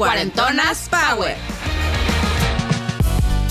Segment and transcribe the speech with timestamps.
[0.00, 1.36] Cuarentonas Power.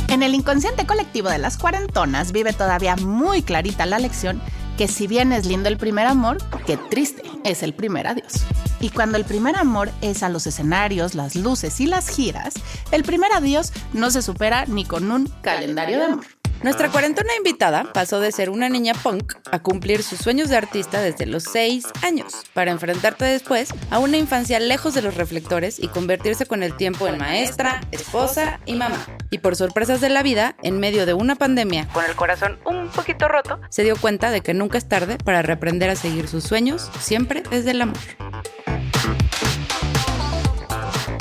[0.07, 4.41] En el inconsciente colectivo de las cuarentonas vive todavía muy clarita la lección
[4.75, 8.47] que si bien es lindo el primer amor, qué triste es el primer adiós.
[8.79, 12.55] Y cuando el primer amor es a los escenarios, las luces y las giras,
[12.91, 16.38] el primer adiós no se supera ni con un calendario de amor.
[16.61, 20.99] Nuestra cuarentona invitada pasó de ser una niña punk a cumplir sus sueños de artista
[20.99, 25.87] desde los 6 años, para enfrentarte después a una infancia lejos de los reflectores y
[25.87, 28.97] convertirse con el tiempo en maestra, esposa y mamá.
[29.29, 32.89] Y por sorpresas de la vida, en medio de una pandemia, con el corazón un
[32.89, 36.43] poquito roto, se dio cuenta de que nunca es tarde para reaprender a seguir sus
[36.43, 37.97] sueños, siempre desde el amor.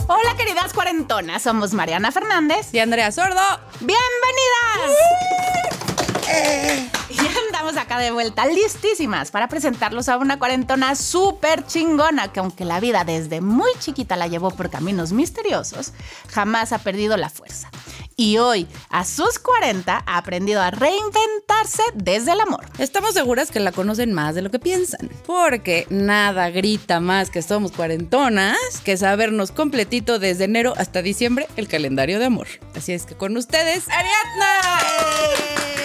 [0.09, 2.73] Hola queridas cuarentonas, somos Mariana Fernández.
[2.73, 3.43] Y Andrea Sordo,
[3.81, 4.58] ¡Bienvenidas!
[6.29, 12.65] Ya andamos acá de vuelta, listísimas para presentarlos a una cuarentona súper chingona que aunque
[12.65, 15.93] la vida desde muy chiquita la llevó por caminos misteriosos,
[16.29, 17.71] jamás ha perdido la fuerza.
[18.21, 22.67] Y hoy, a sus 40, ha aprendido a reinventarse desde el amor.
[22.79, 27.43] Estamos seguras que la conocen más de lo que piensan, porque nada grita más que
[27.43, 32.49] somos cuarentonas que sabernos completito desde enero hasta diciembre el calendario de amor.
[32.75, 35.78] Así es que con ustedes, Ariadna.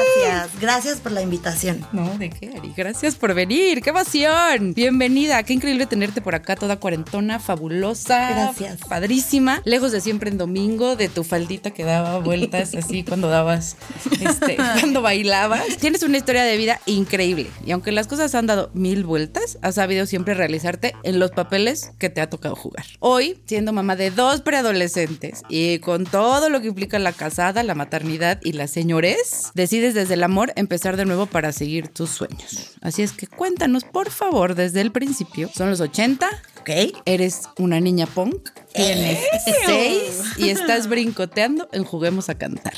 [0.00, 1.86] Gracias, gracias por la invitación.
[1.92, 2.72] No, ¿de qué, Ari?
[2.76, 3.82] Gracias por venir.
[3.82, 4.72] ¡Qué emoción!
[4.72, 5.42] Bienvenida.
[5.42, 8.30] Qué increíble tenerte por acá, toda cuarentona, fabulosa.
[8.30, 8.80] Gracias.
[8.88, 9.60] Padrísima.
[9.64, 13.76] Lejos de siempre en domingo, de tu faldita que daba vueltas así cuando dabas,
[14.20, 15.76] este, cuando bailabas.
[15.78, 17.50] Tienes una historia de vida increíble.
[17.66, 21.92] Y aunque las cosas han dado mil vueltas, has sabido siempre realizarte en los papeles
[21.98, 22.86] que te ha tocado jugar.
[23.00, 27.74] Hoy, siendo mamá de dos preadolescentes y con todo lo que implica la casada, la
[27.74, 32.72] maternidad y la señores, decides desde el amor empezar de nuevo para seguir tus sueños.
[32.80, 35.50] Así es que cuéntanos, por favor, desde el principio.
[35.54, 36.28] Son los 80,
[36.60, 36.70] Ok.
[37.06, 39.18] eres una niña punk, tienes
[39.66, 42.74] seis y estás brincoteando en Juguemos a Cantar.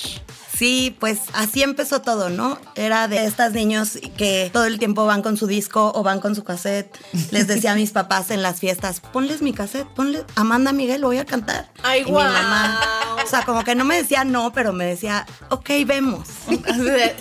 [0.56, 2.58] Sí, pues así empezó todo, ¿no?
[2.76, 6.36] Era de estas niños que todo el tiempo van con su disco o van con
[6.36, 6.96] su cassette.
[7.32, 11.18] Les decía a mis papás en las fiestas, ponles mi cassette, ponle Amanda Miguel, voy
[11.18, 11.70] a cantar.
[11.82, 12.32] Ay, y mi guau.
[12.32, 12.80] mamá,
[13.24, 16.28] o sea, como que no me decía no, pero me decía, ok, vemos.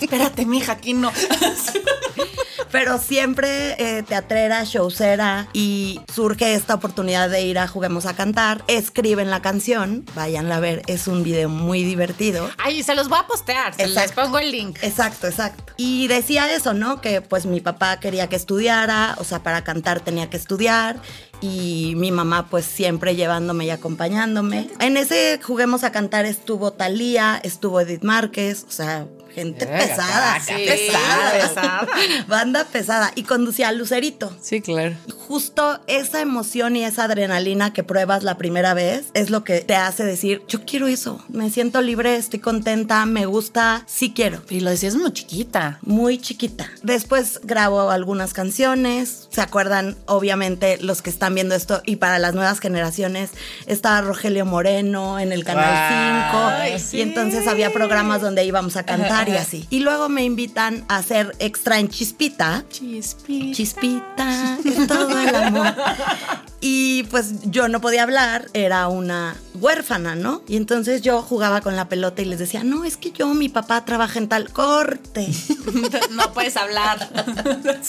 [0.00, 1.10] Espérate, mija, aquí no.
[2.72, 8.64] Pero siempre eh, teatrera, showcera y surge esta oportunidad de ir a Juguemos a Cantar.
[8.66, 12.50] Escriben la canción, váyanla a ver, es un video muy divertido.
[12.56, 14.78] Ay, se los voy a postear, se les pongo el link.
[14.80, 15.74] Exacto, exacto.
[15.76, 17.02] Y decía eso, ¿no?
[17.02, 20.96] Que pues mi papá quería que estudiara, o sea, para cantar tenía que estudiar
[21.42, 24.70] y mi mamá pues siempre llevándome y acompañándome.
[24.78, 31.32] En ese Juguemos a Cantar estuvo Talía, estuvo Edith Márquez, o sea, gente pesada, pesada,
[31.32, 31.88] pesada.
[32.28, 34.34] banda pesada y conducía a Lucerito.
[34.40, 34.94] Sí, claro.
[35.28, 39.74] Justo esa emoción y esa adrenalina que pruebas la primera vez es lo que te
[39.74, 44.42] hace decir, yo quiero eso, me siento libre, estoy contenta, me gusta, sí quiero.
[44.48, 45.78] Y lo decías muy chiquita.
[45.82, 46.70] Muy chiquita.
[46.82, 49.28] Después grabo algunas canciones.
[49.30, 49.96] ¿Se acuerdan?
[50.06, 53.30] Obviamente los que están viendo esto y para las nuevas generaciones
[53.66, 58.84] estaba Rogelio Moreno en el Canal 5 Ay, y entonces había programas donde íbamos a
[58.84, 59.66] cantar y así.
[59.70, 62.64] Y luego me invitan a hacer extra en Chispita.
[62.68, 63.56] Chispita.
[63.56, 65.74] Chispita, es todo el amor.
[66.64, 70.42] Y pues yo no podía hablar, era una huérfana, ¿no?
[70.46, 73.48] Y entonces yo jugaba con la pelota y les decía, no, es que yo, mi
[73.48, 75.28] papá trabaja en tal corte.
[76.12, 77.10] no puedes hablar.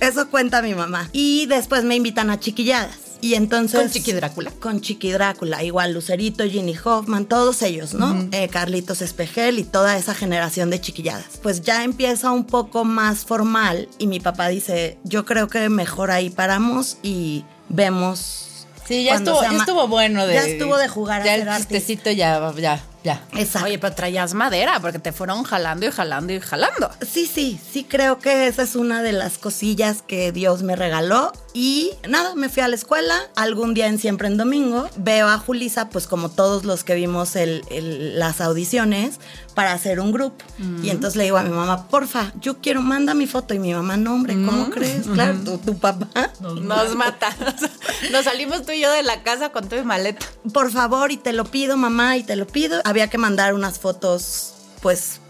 [0.00, 1.10] Eso cuenta mi mamá.
[1.12, 3.06] Y después me invitan a chiquilladas.
[3.20, 3.80] Y entonces.
[3.80, 4.52] Con Chiqui Drácula.
[4.60, 5.64] Con Chiqui Drácula.
[5.64, 8.28] Igual Lucerito, Ginny Hoffman, todos ellos, ¿no?
[8.30, 11.38] Eh, Carlitos Espejel y toda esa generación de chiquilladas.
[11.42, 16.10] Pues ya empieza un poco más formal y mi papá dice: Yo creo que mejor
[16.10, 18.42] ahí paramos y vemos.
[18.86, 20.34] Sí, ya estuvo, ya bueno de.
[20.34, 22.80] Ya estuvo de jugar a Ya ser el chistecito ya, ya.
[23.02, 23.22] Ya.
[23.36, 23.66] Exacto.
[23.66, 26.90] Oye, pero traías madera porque te fueron jalando y jalando y jalando.
[27.08, 31.32] Sí, sí, sí creo que esa es una de las cosillas que Dios me regaló.
[31.58, 33.18] Y nada, me fui a la escuela.
[33.34, 37.34] Algún día en Siempre en Domingo veo a Julisa, pues como todos los que vimos
[37.34, 39.18] el- el- las audiciones,
[39.54, 40.44] para hacer un grupo.
[40.82, 43.54] Y entonces le digo a mi mamá, porfa, yo quiero, manda mi foto.
[43.54, 45.06] Y mi mamá, no, hombre, ¿cómo crees?
[45.06, 46.30] Claro, tu, tu papá.
[46.60, 47.34] Nos mata.
[48.12, 50.26] Nos salimos tú y yo de la casa con tu maleta.
[50.52, 52.82] Por favor, y te lo pido, mamá, y te lo pido.
[52.84, 54.52] Había que mandar unas fotos,
[54.82, 55.20] pues,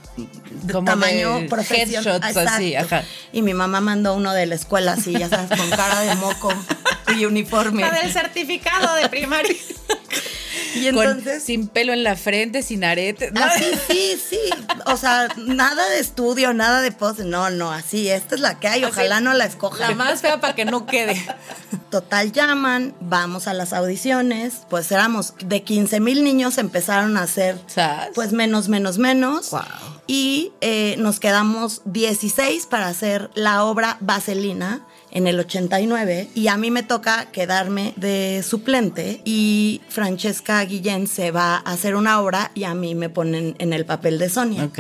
[0.73, 2.23] Como tamaño de profesional.
[2.23, 2.95] headshots, así, Exacto.
[2.97, 3.05] ajá.
[3.33, 6.49] Y mi mamá mandó uno de la escuela, así, ya sabes, con cara de moco
[7.17, 7.83] y uniforme.
[7.91, 9.55] La del certificado de primaria.
[10.75, 11.43] Y Con- entonces...
[11.43, 13.33] sin pelo en la frente, sin aretes.
[13.33, 13.43] ¿no?
[13.45, 14.41] Así, sí, sí.
[14.87, 17.25] O sea, nada de estudio, nada de pose.
[17.25, 18.09] No, no, así.
[18.09, 18.85] Esta es la que hay.
[18.85, 19.89] Ojalá no la escoja.
[19.89, 21.21] La más fea para que no quede.
[21.91, 24.63] Total llaman, vamos a las audiciones.
[24.69, 27.57] Pues éramos de 15 mil niños, empezaron a hacer
[28.15, 29.51] pues menos, menos, menos.
[29.51, 29.63] Wow.
[30.07, 36.29] Y eh, nos quedamos 16 para hacer la obra Vaselina en el 89.
[36.35, 39.23] Y a mí me toca quedarme de suplente.
[39.25, 43.73] Y Francesca Guillén se va a hacer una obra y a mí me ponen en
[43.73, 44.65] el papel de Sonia.
[44.65, 44.79] Ok.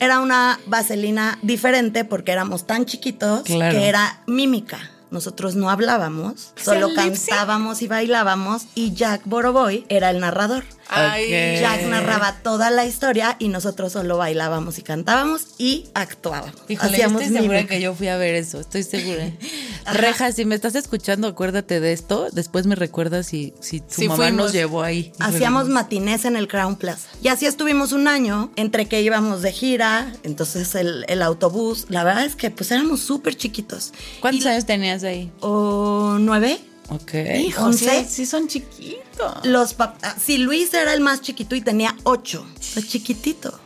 [0.00, 3.76] Era una vaselina diferente porque éramos tan chiquitos Claro.
[3.78, 4.90] que era mímica.
[5.10, 10.64] Nosotros no hablábamos, solo cantábamos y bailábamos y Jack Boroboy era el narrador.
[10.88, 11.60] Ay, Ok.
[11.60, 16.54] Jack narraba toda la historia y nosotros solo bailábamos y cantábamos y actuábamos.
[16.68, 19.30] Híjole, Hacíamos estoy segura que yo fui a ver eso, estoy segura.
[19.92, 22.28] Reja, si me estás escuchando, acuérdate de esto.
[22.32, 24.44] Después me recuerdas si, si tu Sí, mamá fuimos.
[24.46, 25.12] nos llevó ahí.
[25.18, 27.08] Hacíamos matinés en el Crown Plaza.
[27.22, 31.86] Y así estuvimos un año, entre que íbamos de gira, entonces el, el autobús.
[31.88, 33.92] La verdad es que pues éramos súper chiquitos.
[34.20, 35.30] ¿Cuántos años tenías ahí?
[35.40, 36.60] ¿O nueve?
[36.88, 37.12] Ok.
[37.40, 39.44] Hijo, sí, son chiquitos.
[39.44, 43.58] Los papás, sí, Luis era el más chiquito y tenía ocho, sea, chiquitito.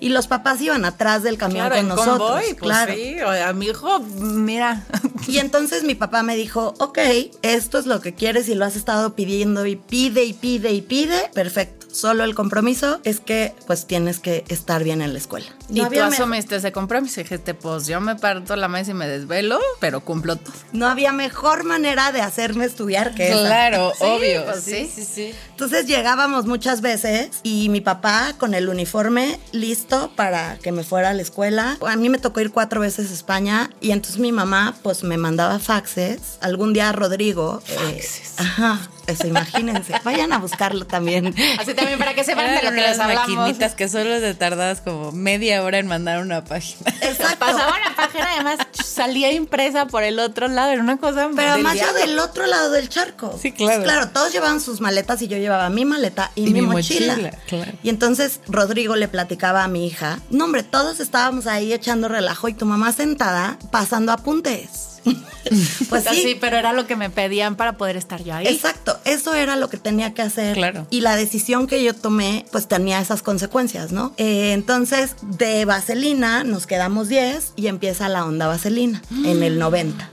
[0.00, 2.18] Y los papás iban atrás del camión Claro, con en nosotros.
[2.30, 2.94] convoy, pues claro.
[2.94, 3.20] sí.
[3.20, 4.86] O a mi hijo, mira.
[5.26, 6.98] Y entonces mi papá me dijo, ok,
[7.42, 10.82] esto es lo que quieres y lo has estado pidiendo y pide y pide y
[10.82, 11.77] pide, perfecto.
[12.00, 15.46] Solo el compromiso es que pues tienes que estar bien en la escuela.
[15.68, 18.94] Y No tú asumiste ese compromiso y dijiste, pues yo me parto la mesa y
[18.94, 20.54] me desvelo, pero cumplo todo.
[20.72, 23.40] no había mejor manera de hacerme estudiar que esa.
[23.46, 24.44] Claro, Sí, obvio.
[24.44, 25.02] pues sí, sí.
[25.02, 25.34] sí, sí.
[25.50, 31.10] Entonces llegábamos muchas veces y mi papá con el uniforme listo para que me fuera
[31.10, 31.78] a la escuela.
[31.84, 35.16] A mí me tocó ir cuatro veces a España y entonces mi mamá pues me
[35.16, 36.38] mandaba faxes.
[36.40, 37.60] Algún día Rodrigo...
[37.66, 38.34] eh, Faxes.
[38.38, 39.94] ajá, eso imagínense.
[40.04, 41.34] Vayan a buscarlo también.
[41.58, 43.28] Así también para que sepan de Eran lo que les hablamos.
[43.34, 46.90] maquinitas que solo te tardabas como media hora en mandar una página.
[47.00, 47.38] Exacto.
[47.38, 51.62] Pasaba la página, además salía impresa por el otro lado, era una cosa Pero del
[51.62, 53.36] más yo del otro lado del charco.
[53.40, 53.82] Sí, claro.
[53.82, 57.14] Claro, todos llevaban sus maletas y yo llevaba mi maleta y, Y mi, mi mochila.
[57.14, 57.72] mochila, claro.
[57.82, 62.48] Y entonces Rodrigo le platicaba a mi hija, no hombre, todos estábamos ahí echando relajo
[62.48, 64.87] y tu mamá sentada pasando apuntes.
[65.88, 68.46] pues Sí, sí, pero era lo que me pedían para poder estar yo ahí.
[68.46, 70.54] Exacto, eso era lo que tenía que hacer.
[70.56, 70.86] Claro.
[70.90, 74.12] Y la decisión que yo tomé, pues tenía esas consecuencias, ¿no?
[74.16, 80.10] Eh, entonces, de Vaselina nos quedamos 10 y empieza la onda Vaselina en el 90.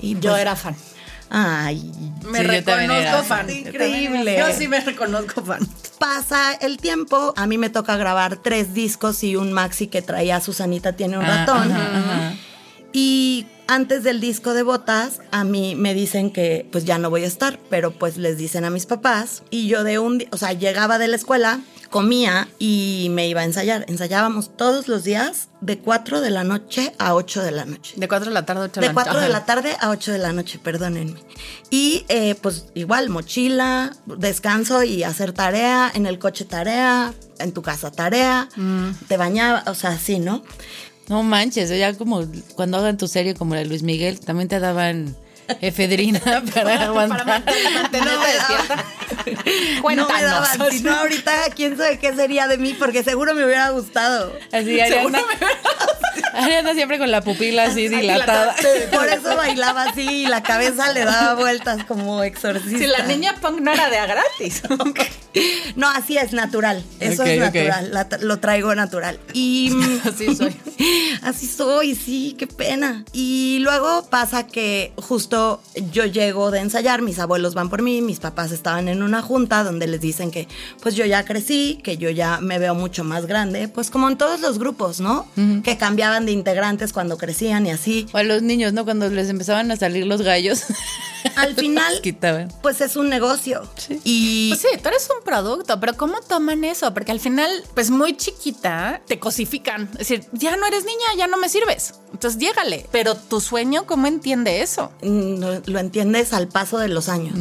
[0.00, 0.76] Y Yo pues, era fan.
[1.28, 1.90] Ay,
[2.30, 3.46] Me Sí, reconozco fan.
[3.46, 3.50] fan.
[3.50, 4.36] Increíble.
[4.38, 5.66] Yo sí me reconozco fan.
[5.98, 10.40] pasa el tiempo, a mí me toca grabar tres discos y un maxi que traía
[10.40, 11.72] Susanita tiene un Ah, ratón.
[11.72, 12.34] ajá, ajá.
[12.92, 17.24] Y antes del disco de botas, a mí me dicen que pues ya no voy
[17.24, 19.42] a estar, pero pues les dicen a mis papás.
[19.50, 23.40] Y yo de un día, o sea, llegaba de la escuela, comía y me iba
[23.40, 23.84] a ensayar.
[23.88, 27.94] Ensayábamos todos los días de 4 de la noche a 8 de la noche.
[27.96, 30.18] De 4 de la tarde a 8 De 4 de la tarde a 8 de
[30.18, 31.20] la noche, perdónenme.
[31.70, 37.62] Y eh, pues igual, mochila, descanso y hacer tarea, en el coche tarea, en tu
[37.62, 38.48] casa tarea,
[39.08, 40.42] te bañaba, o sea, así, ¿no?
[41.08, 42.22] No manches, ya como
[42.54, 45.14] cuando hagan tu serie como la de Luis Miguel, también te daban
[45.60, 46.20] efedrina
[46.54, 47.26] para aguantar.
[47.26, 48.84] mantenerte No me despierta.
[49.26, 49.32] No
[49.74, 50.20] me Cuéntanos.
[50.22, 54.32] daban, si no ahorita, quién sabe qué sería de mí, porque seguro me hubiera gustado.
[54.52, 55.20] Así, Ariana,
[56.34, 58.54] Ariana siempre con la pupila así dilatada.
[58.92, 62.78] Por eso bailaba así y la cabeza le daba vueltas como exorcista.
[62.78, 64.62] Si la niña punk no era de a gratis.
[65.76, 66.82] No, así es natural.
[67.00, 67.90] Eso es natural.
[67.92, 69.18] la- lo traigo natural.
[69.32, 70.56] Y mm, Así soy.
[71.22, 73.04] Así soy, sí, qué pena.
[73.12, 75.35] Y luego pasa que justo
[75.92, 79.64] yo llego de ensayar, mis abuelos van por mí, mis papás estaban en una junta
[79.64, 80.48] donde les dicen que
[80.80, 84.16] pues yo ya crecí, que yo ya me veo mucho más grande, pues como en
[84.16, 85.26] todos los grupos, ¿no?
[85.62, 88.06] Que cambiaban de integrantes cuando crecían y así.
[88.12, 88.84] O a los niños, ¿no?
[88.84, 90.64] Cuando les empezaban a salir los gallos.
[91.36, 92.00] Al final,
[92.62, 93.62] pues es un negocio.
[93.76, 94.00] Sí.
[94.04, 96.94] Y Pues sí, tú eres un producto, pero ¿cómo toman eso?
[96.94, 99.88] Porque al final, pues muy chiquita, te cosifican.
[99.92, 101.94] Es decir, ya no eres niña, ya no me sirves.
[102.12, 102.86] Entonces, llégale.
[102.92, 104.92] Pero tu sueño, ¿cómo entiende eso?
[105.02, 105.25] Mm,
[105.66, 107.34] Lo, entiendes al paso de los años.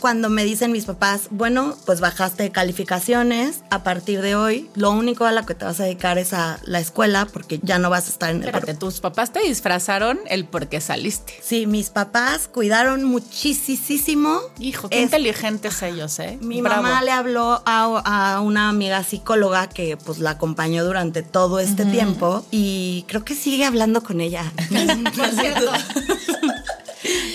[0.00, 4.90] Cuando me dicen mis papás, bueno, pues bajaste de calificaciones, a partir de hoy, lo
[4.90, 7.88] único a lo que te vas a dedicar es a la escuela porque ya no
[7.88, 11.32] vas a estar en el Espérate, tus papás te disfrazaron el por qué saliste.
[11.42, 14.40] Sí, mis papás cuidaron muchísimo.
[14.58, 16.36] Hijo, qué Es- inteligentes ellos, ¿eh?
[16.42, 16.82] Mi Bravo.
[16.82, 21.86] mamá le habló a, a una amiga psicóloga que pues la acompañó durante todo este
[21.86, 24.52] tiempo y creo que sigue hablando con ella.
[25.16, 25.72] Por cierto.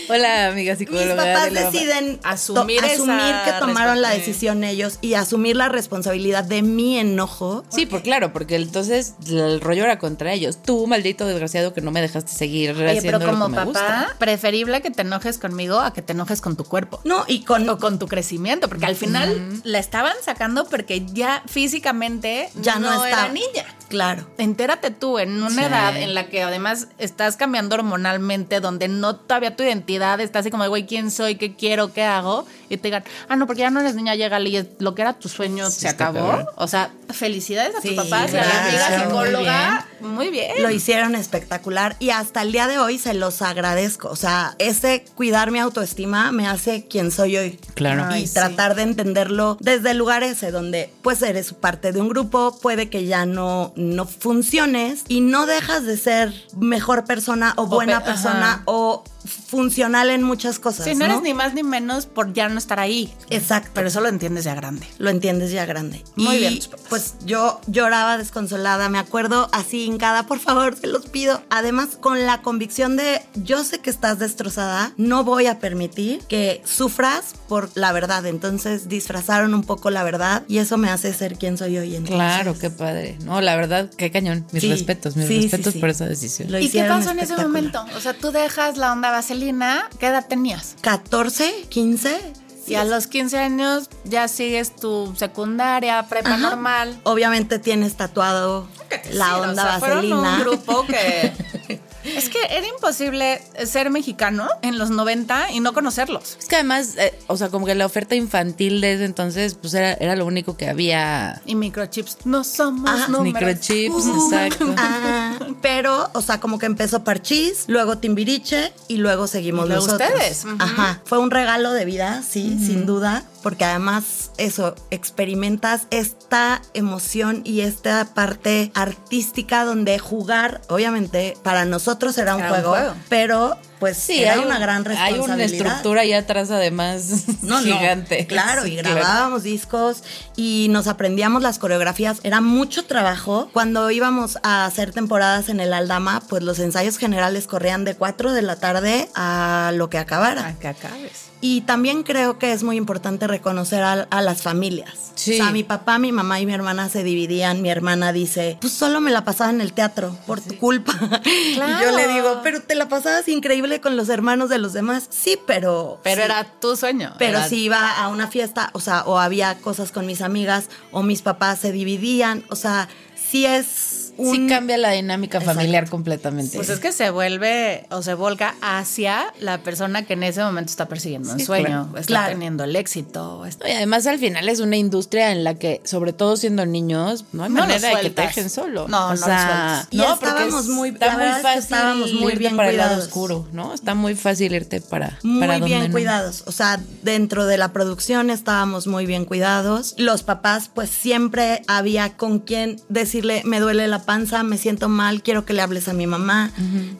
[0.09, 1.15] Hola, amiga Mis psicóloga.
[1.15, 1.71] papás de la mamá.
[1.71, 6.61] deciden Asumir to- esa asumir que tomaron la decisión ellos y asumir la responsabilidad de
[6.63, 7.63] mi enojo.
[7.69, 10.61] Sí, por claro, porque entonces el rollo era contra ellos.
[10.63, 13.55] Tú, maldito desgraciado, que no me dejaste seguir Oye, haciendo pero lo como que me
[13.57, 14.15] papá, gusta.
[14.17, 17.01] preferible que te enojes conmigo a que te enojes con tu cuerpo.
[17.03, 21.43] No, y con O con tu crecimiento, porque al final la estaban sacando porque ya
[21.47, 23.65] físicamente ya no, no está era niña.
[23.89, 24.27] Claro.
[24.37, 25.59] Entérate tú en una Sí.
[25.61, 30.49] edad en la que además estás cambiando hormonalmente, donde no todavía tu identidad está así
[30.51, 31.35] como de, güey, ¿quién soy?
[31.35, 31.91] ¿Qué quiero?
[31.91, 32.45] ¿Qué hago?
[32.69, 35.11] Y te digan, ah, no, porque ya no eres niña, llega y lo que era
[35.19, 36.19] tu sueño Sí, se acabó.
[36.19, 36.45] cabrón.
[36.55, 39.87] O sea, felicidades a Sí, tus papás y a la amiga muy psicóloga.
[39.99, 40.61] Muy bien.
[40.61, 44.07] Lo hicieron espectacular y hasta el día de hoy se los agradezco.
[44.07, 47.59] O sea, ese cuidar mi autoestima me hace quien soy hoy.
[47.73, 48.05] Claro.
[48.11, 48.35] Y Ay, sí.
[48.35, 52.89] tratar de entenderlo desde el lugar ese donde pues eres parte de un grupo, puede
[52.89, 58.11] que ya no, no funciones y no dejas de ser mejor persona o buena pe-
[58.11, 58.61] persona ajá.
[58.65, 60.85] o funcional en muchas cosas.
[60.85, 63.13] Sí, no, eres ni más ni menos por ya no estar ahí.
[63.29, 63.71] Exacto.
[63.73, 64.85] Pero eso lo entiendes ya grande.
[64.97, 66.03] lo entiendes ya grande.
[66.15, 66.59] Muy Y, bien.
[66.89, 71.41] Pues yo lloraba desconsolada, me acuerdo así hincada, por favor, se los pido.
[71.49, 76.61] Además, con la convicción de yo sé que estás destrozada, no voy a permitir que
[76.65, 78.25] sufras por la verdad.
[78.25, 81.95] Entonces disfrazaron un poco la verdad y eso me hace ser quien soy hoy.
[81.95, 83.17] Entonces, Claro, qué padre.
[83.23, 84.45] No, la verdad, qué cañón.
[84.51, 85.79] Mis Sí, respetos, mis sí, respetos sí.
[85.79, 86.51] por esa decisión.
[86.51, 87.83] Lo ¿Y qué pasó en ese momento?
[87.95, 90.75] O sea, tú dejas la onda vaselina, ¿qué edad tenías?
[90.81, 92.33] 14, 15.
[92.67, 96.37] Y a los 15 años ya sigues tu secundaria, prepa Ajá.
[96.37, 96.99] normal.
[97.03, 98.67] Obviamente tienes tatuado
[99.11, 100.33] la Sí, onda o sea, fueron vaselina.
[100.35, 101.79] un grupo que...
[102.17, 106.37] es que era imposible ser mexicano en los 90 y no conocerlos.
[106.39, 109.93] Es que además, eh, o sea, como que la oferta infantil desde entonces, pues era,
[109.93, 111.41] era lo único que había.
[111.45, 113.33] Y microchips, no somos números.
[113.49, 114.73] Microchips, Uh, exacto.
[114.77, 119.85] ah, pero, o sea, como que empezó Parchís, luego Timbiriche y luego seguimos Y luego
[119.85, 120.09] nosotros.
[120.13, 120.45] ustedes.
[120.59, 121.01] Ajá.
[121.05, 127.61] Fue un regalo de vida, sí, sin duda, porque además eso, experimentas esta emoción y
[127.61, 133.95] esta parte artística donde jugar, obviamente, para nosotros era un, Era un juego, pero pues
[133.97, 135.35] Sí, era hay una un- gran Hay responsabilidad.
[135.35, 138.27] una estructura ahí atrás, además, No, no, gigante.
[138.27, 140.03] Claro, y grabábamos discos
[140.35, 142.19] y nos aprendíamos las coreografías.
[142.23, 143.49] Era mucho trabajo.
[143.53, 148.33] Cuando íbamos a hacer temporadas en el Aldama, pues los ensayos generales corrían de 4
[148.33, 150.45] de la tarde a lo que acabara.
[150.47, 151.28] A que acabes.
[151.41, 155.13] Y también creo que es muy importante reconocer a, a las familias.
[155.15, 155.33] Sí.
[155.33, 157.61] O sea, mi papá, mi mamá y mi hermana se dividían.
[157.61, 160.93] Mi hermana dice, pues solo me la pasaba en el teatro por tu culpa.
[161.25, 161.95] Y yo Claro.
[161.95, 165.07] le digo, pero te la pasabas increíble con los hermanos de los demás.
[165.09, 165.99] Sí, pero...
[166.03, 166.25] Pero sí.
[166.25, 167.13] era tu sueño.
[167.17, 170.69] Pero era- si iba a una fiesta, o sea, o había cosas con mis amigas,
[170.91, 174.35] o mis papás se dividían, o sea, sí es un...
[174.35, 175.59] Sí cambia la dinámica Exacto.
[175.59, 176.55] familiar completamente.
[176.57, 180.69] Pues es que se vuelve o se volca hacia la persona que en ese momento
[180.71, 181.89] está persiguiendo un Sí, sueño, claro.
[181.97, 182.29] está Claro.
[182.33, 183.45] teniendo el éxito.
[183.45, 187.25] está- y además al final es una industria en la que, sobre todo siendo niños,
[187.31, 188.87] no hay No manera de que te dejen solo.
[188.87, 192.13] No, o no sea, no, estábamos es- muy- está muy verdad es que fácil estábamos
[192.13, 193.07] muy irte bien para el lado cuidados.
[193.07, 193.73] oscuro, ¿no?
[193.73, 195.91] Está muy fácil irte para Muy para donde bien no.
[195.91, 199.95] cuidados, o sea, dentro de la producción estábamos muy bien cuidados.
[199.97, 205.21] Los papás, pues siempre había con quien decirle, me duele la panza, me siento mal,
[205.21, 206.51] quiero que le hables a mi mamá.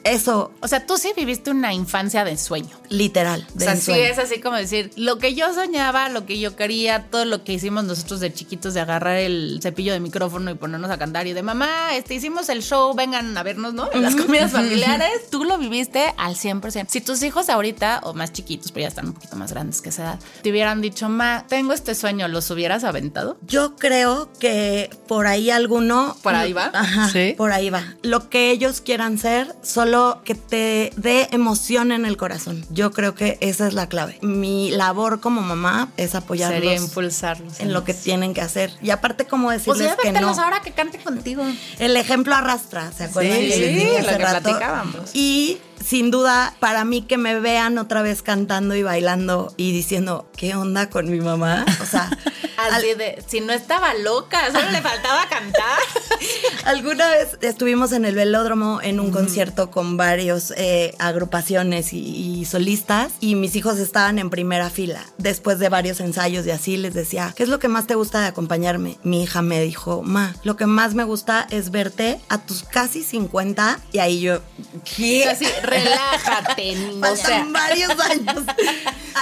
[0.04, 2.70] Eso, O sea, tú sí viviste una infancia de sueño.
[2.90, 3.48] literal.
[3.56, 6.56] O de sea, sí es así como decir, lo que yo soñaba, lo que yo
[6.56, 10.54] quería, todo lo que hicimos nosotros de chiquitos de agarrar el cepillo de micrófono y
[10.54, 13.90] ponernos a cantar y de mamá, este hicimos el show, vengan a vernos, ¿no?
[13.92, 16.86] En las comidas familiares, tú lo viviste al 100%.
[16.90, 19.90] Si tus hijos ahorita, o más chiquitos, pero ya están un poquito más grandes que
[19.90, 23.40] esa edad, te hubieran dicho, ma, tengo este sueño, ¿los hubieras aventado?
[23.48, 26.16] Yo creo que por ahí alguno.
[26.22, 26.70] ¿Por ahí va?
[26.74, 27.34] Ajá, Sí.
[27.38, 27.84] por ahí va.
[28.02, 32.66] Lo que ellos quieran ser, solo que te dé emoción en el corazón.
[32.70, 34.18] Yo creo que esa es la clave.
[34.22, 37.60] Mi labor como mamá es apoyarlos Sería impulsarlos.
[37.60, 38.72] en lo que tienen que hacer.
[38.82, 40.30] Y aparte, como Pues decirles ya que no.
[40.30, 41.44] ahora que cante contigo.
[41.80, 43.38] El ejemplo arrastra, ¿se acuerdan?
[43.38, 44.42] Sí, sí, dije lo que rato?
[44.44, 45.10] platicábamos.
[45.14, 50.30] Y sin duda, para mí que me vean otra vez cantando y bailando y diciendo,
[50.36, 51.66] ¿qué onda con mi mamá?
[51.82, 52.10] O sea,
[52.60, 55.80] Así de, si no estaba loca, solo le faltaba cantar.
[56.66, 62.46] alguna vez estuvimos en el velódromo en un concierto con varios eh, agrupaciones y, y
[62.46, 65.06] solistas y mis hijos estaban en primera fila.
[65.18, 68.20] Después de varios ensayos y así les decía, ¿qué es lo que más te gusta
[68.20, 68.98] de acompañarme?
[69.04, 73.04] Mi hija me dijo, ma, lo que más me gusta es verte a tus casi
[73.04, 74.42] 50 y ahí yo,
[74.84, 75.26] ¿qué?
[75.30, 76.76] Así, relájate.
[77.12, 78.44] O sea, varios años.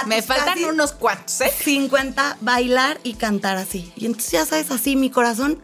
[0.06, 1.52] Me faltan unos cuantos, ¿eh?
[1.64, 3.92] 50 bailar y cantar así.
[3.96, 5.62] Y entonces ya sabes, así mi corazón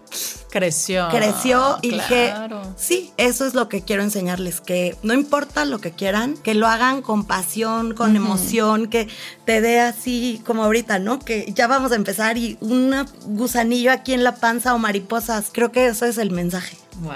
[0.51, 1.09] Creció.
[1.11, 2.63] creció y dije, Claro.
[2.77, 6.69] sí, eso es lo que quiero enseñarles, que no importa lo que quieran, que lo
[6.69, 9.09] hagan con pasión, con emoción, que
[9.45, 11.19] te dé así como ahorita, ¿no?
[11.19, 12.95] Que ya vamos a empezar y un
[13.27, 15.51] gusanillo aquí en la panza o mariposas.
[15.53, 16.77] Creo que eso es el mensaje.
[17.01, 17.13] Wow.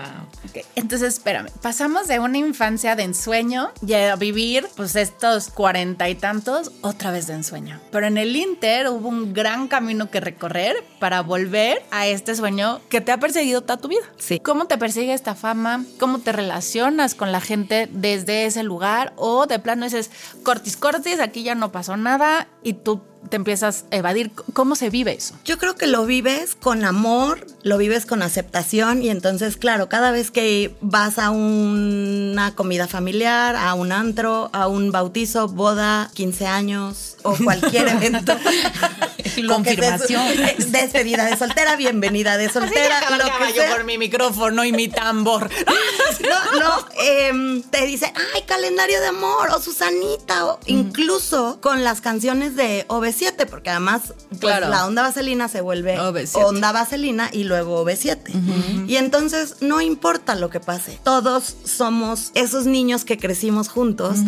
[0.74, 6.16] Entonces, espérame, pasamos de una infancia de ensueño y a vivir, pues estos cuarenta y
[6.16, 7.78] tantos, otra vez de ensueño.
[7.92, 12.80] Pero en el Inter hubo un gran camino que recorrer para volver a este sueño
[12.88, 14.02] que te ha perseguido toda tu vida.
[14.18, 14.40] Sí.
[14.40, 15.84] ¿Cómo te persigue esta fama?
[16.00, 19.12] ¿Cómo te relacionas con la gente desde ese lugar?
[19.14, 20.10] O de plano dices,
[20.42, 22.17] cortis, cortis, aquí ya no pasó nada
[22.62, 24.30] y tú te empiezas a evadir.
[24.52, 25.34] ¿Cómo se vive eso?
[25.44, 30.10] Yo creo que lo vives con amor, lo vives con aceptación y entonces, claro, cada
[30.10, 36.46] vez que vas a una comida familiar, a un antro, a un bautizo, boda, 15
[36.46, 38.34] años o cualquier evento.
[39.46, 40.22] Confirmación.
[40.34, 43.82] sea, Despedida de soltera, bienvenida de soltera, lo que sea.
[43.84, 45.48] mi micrófono y mi tambor.
[46.18, 52.00] No, no, em, te dice, ay, calendario de amor, o Susanita, o incluso con las
[52.00, 54.68] canciones de OV7, porque además, pues, Claro.
[54.68, 56.44] la onda vaselina se vuelve OV7.
[56.44, 58.86] onda vaselina y luego OV7.
[58.88, 64.18] Y entonces no importa lo que pase, todos somos esos niños que crecimos juntos.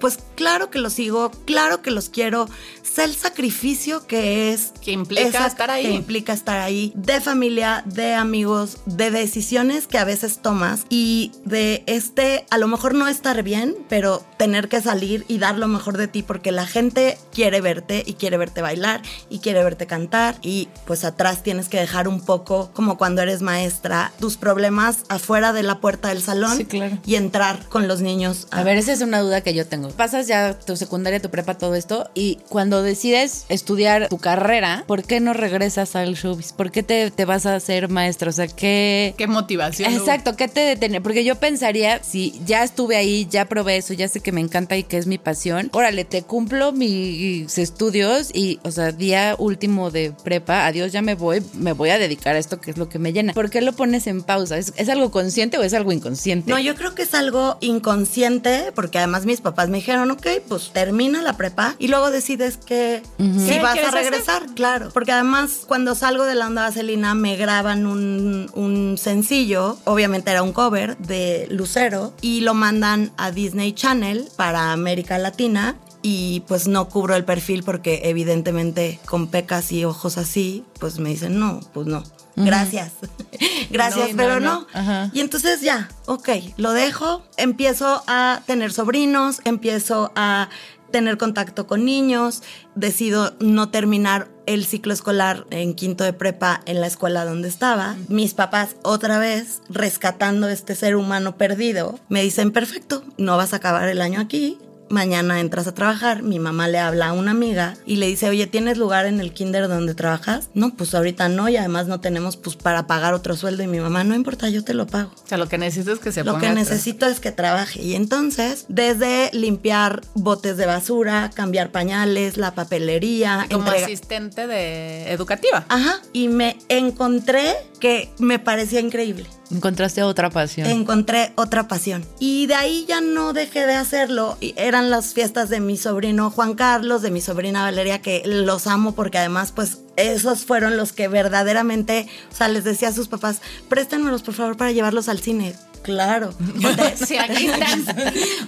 [0.00, 2.48] Pues claro que los sigo, claro que los quiero.
[2.82, 4.72] Sé el sacrificio que es.
[4.80, 5.82] Que implica estar ahí.
[5.84, 11.32] Que implica estar ahí, de familia, de amigos, de decisiones que a veces tomas y
[11.44, 15.68] de este, a lo mejor no estar bien, pero tener que salir y dar lo
[15.68, 19.86] mejor de ti porque la gente quiere verte y quiere verte bailar y quiere verte
[19.86, 24.98] cantar y pues atrás tienes que dejar un poco como cuando eres maestra tus problemas
[25.08, 26.98] afuera de la puerta del salón Sí, claro.
[27.06, 28.48] y entrar con los niños.
[28.50, 29.90] A ver, esa es una duda que yo tengo.
[29.90, 35.04] Pasas ya tu secundaria, tu prepa, todo esto, y cuando decides estudiar tu carrera, ¿por
[35.04, 36.52] qué no regresas al showbiz?
[36.52, 38.30] ¿Por qué te, te vas a hacer maestra?
[38.30, 39.14] O sea, ¿qué...
[39.16, 39.92] Qué motivación.
[39.92, 41.00] Exacto, ¿qué te detiene?
[41.00, 44.76] Porque yo pensaría, si ya estuve ahí, ya probé eso, ya sé que me encanta
[44.76, 49.90] y que es mi pasión, órale, te cumplo mis estudios y, o sea, día último
[49.90, 52.88] de prepa, adiós, ya me voy, me voy a dedicar a esto que es lo
[52.88, 53.32] que me llena.
[53.32, 54.58] ¿Por qué lo pones en pausa?
[54.58, 56.50] ¿Es, es algo consciente o es algo inconsciente?
[56.50, 60.70] No, yo creo que es algo inconsciente, porque además mis papás me dijeron, ok, pues
[60.72, 63.94] termina la prepa y luego decides que si ¿Qué vas a hacer?
[63.94, 64.90] regresar, claro.
[64.92, 70.42] Porque además cuando salgo de la onda vaselina me graban un, un sencillo, obviamente era
[70.42, 75.76] un cover de Lucero, y lo mandan a Disney Channel para América Latina.
[76.08, 81.08] Y pues no cubro el perfil porque evidentemente con pecas y ojos así, pues me
[81.08, 82.04] dicen, no, pues no.
[82.36, 82.92] Gracias.
[83.72, 84.68] Gracias, No, pero no.
[84.72, 85.10] no.
[85.12, 90.48] Y entonces ya, ok, lo dejo, empiezo a tener sobrinos, empiezo a
[90.92, 92.44] tener contacto con niños,
[92.76, 97.96] decido no terminar el ciclo escolar en quinto de prepa en la escuela donde estaba.
[98.06, 103.56] Mis papás otra vez rescatando este ser humano perdido, me dicen, perfecto, no vas a
[103.56, 104.56] acabar el año aquí.
[104.88, 108.46] Mañana entras a trabajar, mi mamá le habla a una amiga y le dice, oye,
[108.46, 110.48] ¿tienes lugar en el kinder donde trabajas?
[110.54, 113.80] No, pues ahorita no y además no tenemos pues para pagar otro sueldo y mi
[113.80, 115.10] mamá, no importa, yo te lo pago.
[115.24, 117.82] O sea, lo que necesito es que se Lo ponga que necesito es que trabaje.
[117.82, 125.10] Y entonces, desde limpiar botes de basura, cambiar pañales, la papelería, Como entrega- asistente de
[125.12, 125.64] educativa.
[125.68, 126.00] Ajá.
[126.12, 129.26] Y me encontré que me parecía increíble.
[129.50, 130.68] Encontraste otra pasión.
[130.68, 132.04] Encontré otra pasión.
[132.18, 134.36] Y de ahí ya no dejé de hacerlo.
[134.40, 138.66] Y eran las fiestas de mi sobrino Juan Carlos, de mi sobrina Valeria, que los
[138.66, 143.08] amo porque además, pues, esos fueron los que verdaderamente, o sea, les decía a sus
[143.08, 145.54] papás, préstenmelos por favor para llevarlos al cine.
[145.86, 146.30] Claro.
[146.30, 147.84] O te- Sí, aquí están.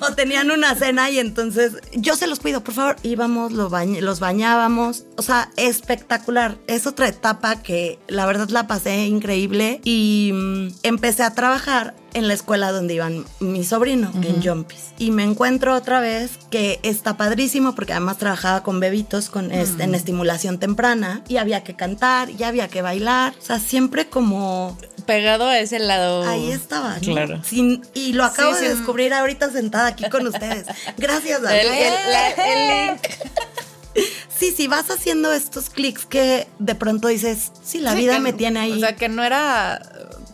[0.00, 2.96] o tenían una cena y entonces yo se los cuido, por favor.
[3.04, 5.04] Íbamos, lo bañ- los bañábamos.
[5.16, 6.58] O sea, espectacular.
[6.66, 12.26] Es otra etapa que la verdad la pasé increíble y mm, empecé a trabajar en
[12.28, 14.92] la escuela donde iban mi sobrino, en Jumpis.
[14.98, 19.84] Y me encuentro otra vez que está padrísimo porque además trabajaba con bebitos con este,
[19.84, 23.34] en estimulación temprana y había que cantar y había que bailar.
[23.40, 26.22] O sea, siempre como Pegado a ese lado.
[26.28, 26.94] ahí estaba.
[26.94, 27.00] ¿no?
[27.00, 27.40] Claro.
[27.44, 28.76] Sin- y lo acabo Sí, de sí.
[28.76, 30.66] descubrir ahorita sentada aquí con ustedes.
[30.96, 31.58] Gracias, El, Dani.
[31.58, 33.00] el- la- el link.
[34.38, 38.20] Sí, sí, vas haciendo estos clics que de pronto dices, sí, la Sí, vida que-
[38.20, 38.72] me tiene ahí.
[38.74, 39.82] O sea, que no era.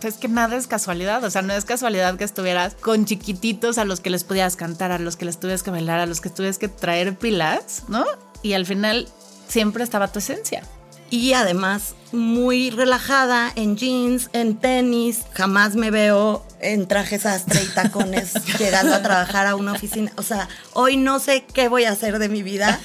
[0.05, 1.25] Es que nada es casualidad.
[1.25, 4.93] O sea, no es casualidad que estuvieras con chiquititos a los que les podías cantar,
[4.93, 8.05] a los que les tuvieras que bailar, a los que tuvieras que traer pilas, ¿no?
[8.43, 9.09] Y al final
[9.49, 10.63] siempre estaba tu esencia.
[11.11, 15.23] y además muy relajada en jeans, en tenis.
[15.33, 20.13] Jamás me veo en traje sastre y tacones llegando a trabajar a una oficina.
[20.17, 22.81] O sea, hoy no sé qué voy a hacer de mi vida,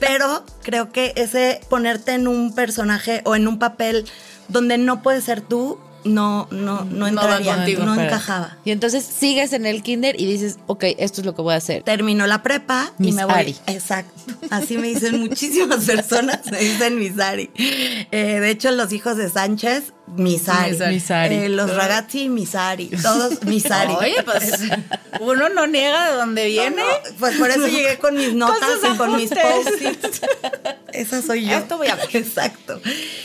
[0.00, 4.06] pero creo que ese ponerte en un personaje o en un papel
[4.48, 7.84] donde no puedes ser tú, no, no, no entraría, contigo.
[7.84, 8.58] no encajaba.
[8.64, 11.56] Y entonces sigues en el kinder y dices, ok, esto es lo que voy a
[11.56, 11.82] hacer.
[11.82, 13.34] Termino la prepa y me voy.
[13.34, 13.56] Ari.
[13.66, 14.12] Exacto.
[14.50, 17.50] Así me dicen muchísimas personas, me dicen Misari.
[17.56, 20.70] Eh, de hecho, los hijos de Sánchez, Misari.
[20.72, 20.94] Misari.
[20.94, 21.34] Misari.
[21.34, 22.88] Eh, los ragazzi, Misari.
[22.88, 23.94] Todos Misari.
[23.94, 24.60] Oye, pues
[25.20, 26.76] uno no niega de dónde viene.
[26.82, 30.20] No, pues por eso llegué con mis notas sus y con mis post-its.
[30.92, 31.56] Esa soy yo.
[31.56, 32.08] Esto voy a ver.
[32.12, 32.80] Exacto.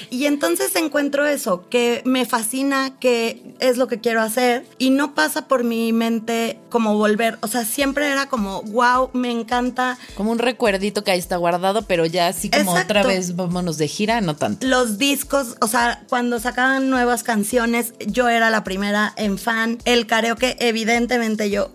[0.10, 5.13] Y entonces encuentro eso, que me fascina, que es lo que quiero hacer y no
[5.13, 7.38] pasa por mi mente como volver.
[7.42, 9.98] O sea, siempre era como, wow, me encanta.
[10.15, 12.94] Como un recuerdito que ahí está guardado, pero ya así como Exacto.
[12.94, 14.65] otra vez vámonos de gira, no tanto.
[14.65, 19.77] Los discos, o sea, cuando sacaban nuevas canciones, yo era la primera en fan.
[19.86, 21.71] El karaoke, evidentemente yo,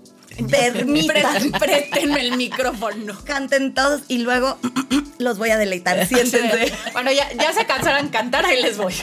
[0.51, 3.19] permitan, Pré- Préstenme el micrófono.
[3.25, 4.59] canten todos y luego
[5.19, 6.73] los voy a deleitar, siéntense.
[6.93, 8.95] Bueno, ya, ya se cansaron cantar, ahí les voy.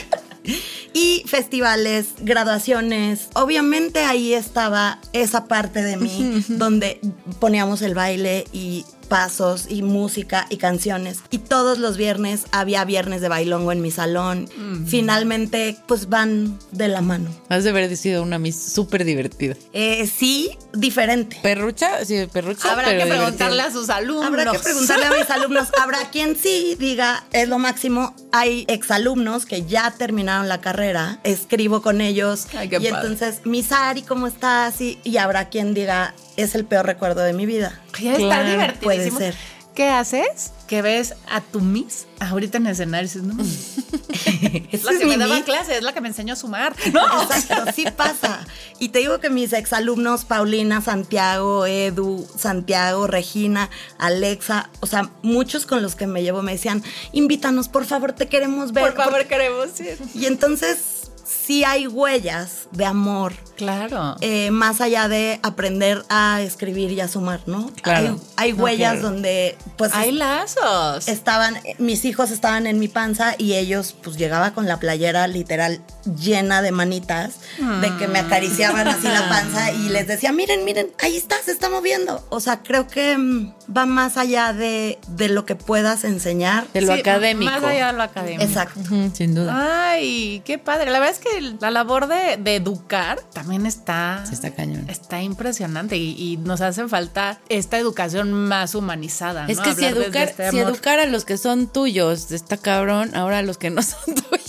[0.94, 3.28] Y festivales, graduaciones.
[3.34, 7.00] Obviamente ahí estaba esa parte de mí donde
[7.38, 11.18] poníamos el baile y pasos y música y canciones.
[11.28, 14.48] Y todos los viernes había viernes de bailongo en mi salón.
[14.86, 17.28] Finalmente, pues van de la mano.
[17.50, 19.54] Has de haber sido una miss súper divertida.
[19.74, 21.36] Eh, sí, diferente.
[21.42, 22.72] Perrucha, sí, perrucha.
[22.72, 23.24] Habrá pero que divertida.
[23.26, 24.26] preguntarle a sus alumnos.
[24.28, 25.68] Habrá que preguntarle a mis alumnos.
[25.78, 28.16] Habrá quien sí diga, es lo máximo.
[28.32, 32.46] Hay exalumnos que ya terminaron la carrera, escribo con ellos.
[32.56, 33.08] Ay, qué y padre.
[33.12, 34.80] entonces, Misari, ¿cómo estás?
[34.80, 37.81] Y, y habrá quien diga, es el peor recuerdo de mi vida.
[38.00, 38.84] Ya está Claro, divertidísimo.
[38.84, 39.34] puede ser.
[39.74, 40.52] ¿Qué haces?
[40.66, 44.92] Que ves a tu Miss ahorita en el escenario y dices, no, es Ese la
[44.92, 45.44] es que me daba Miss.
[45.44, 46.74] clase, es la que me enseñó a sumar.
[46.92, 48.46] No, Exacto, sí pasa.
[48.78, 55.64] Y te digo que mis exalumnos, Paulina, Santiago, Edu, Santiago, Regina, Alexa, o sea, muchos
[55.64, 58.92] con los que me llevo me decían, invítanos, por favor, te queremos ver.
[58.92, 59.98] por favor, queremos ir.
[60.14, 64.16] Y entonces sí hay huellas de amor, Claro.
[64.20, 67.70] eh, más allá de aprender a escribir y a sumar, ¿no?
[67.82, 68.18] Claro.
[68.36, 69.08] Hay, hay No, huellas claro.
[69.10, 71.06] donde, pues, Hay lazos.
[71.08, 75.80] estaban, mis hijos estaban en mi panza y ellos, pues, llegaba con la playera literal
[76.18, 77.34] llena de manitas,
[77.80, 81.52] de que me acariciaban así la panza y les decía, miren, miren, ahí está, se
[81.52, 82.24] está moviendo.
[82.30, 86.66] O sea, creo que mm, va más allá de, de lo que puedas enseñar.
[86.72, 87.50] De lo Sí, académico.
[87.52, 88.42] Más allá de lo académico.
[88.42, 88.80] Exacto.
[89.14, 89.90] Sin duda.
[89.92, 90.90] Ay, qué padre.
[90.90, 94.88] La verdad es que la labor de, de educar también está, Sí, está cañón.
[94.88, 99.46] está impresionante y, y nos hace falta esta educación más humanizada.
[99.48, 99.62] Es ¿no?
[99.64, 103.38] que si Hablar educar, este si educar a los que son tuyos está cabrón, ahora
[103.38, 104.41] a los que no son tuyos.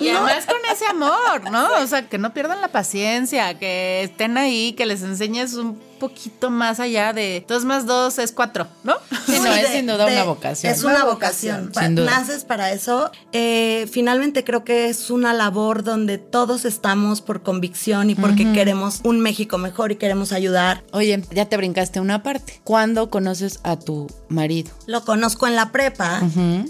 [0.00, 1.66] Y además con ese amor, ¿no?
[1.82, 6.48] O sea, que no pierdan la paciencia, que estén ahí, que les enseñes un poquito
[6.50, 8.94] más allá de dos más dos es cuatro, ¿no?
[9.26, 10.72] Sí, no, Sí, es de- sin duda de- una vocación.
[10.72, 11.72] Es una vocación.
[11.76, 12.10] sin duda.
[12.12, 13.10] Naces para eso.
[13.32, 19.00] Eh, finalmente creo que es una labor donde todos estamos por convicción y porque queremos
[19.02, 20.84] un México mejor y queremos ayudar.
[20.92, 22.60] Oye, ya te brincaste una parte.
[22.62, 24.70] ¿Cuándo conoces a tu marido?
[24.86, 26.22] Lo conozco en la prepa,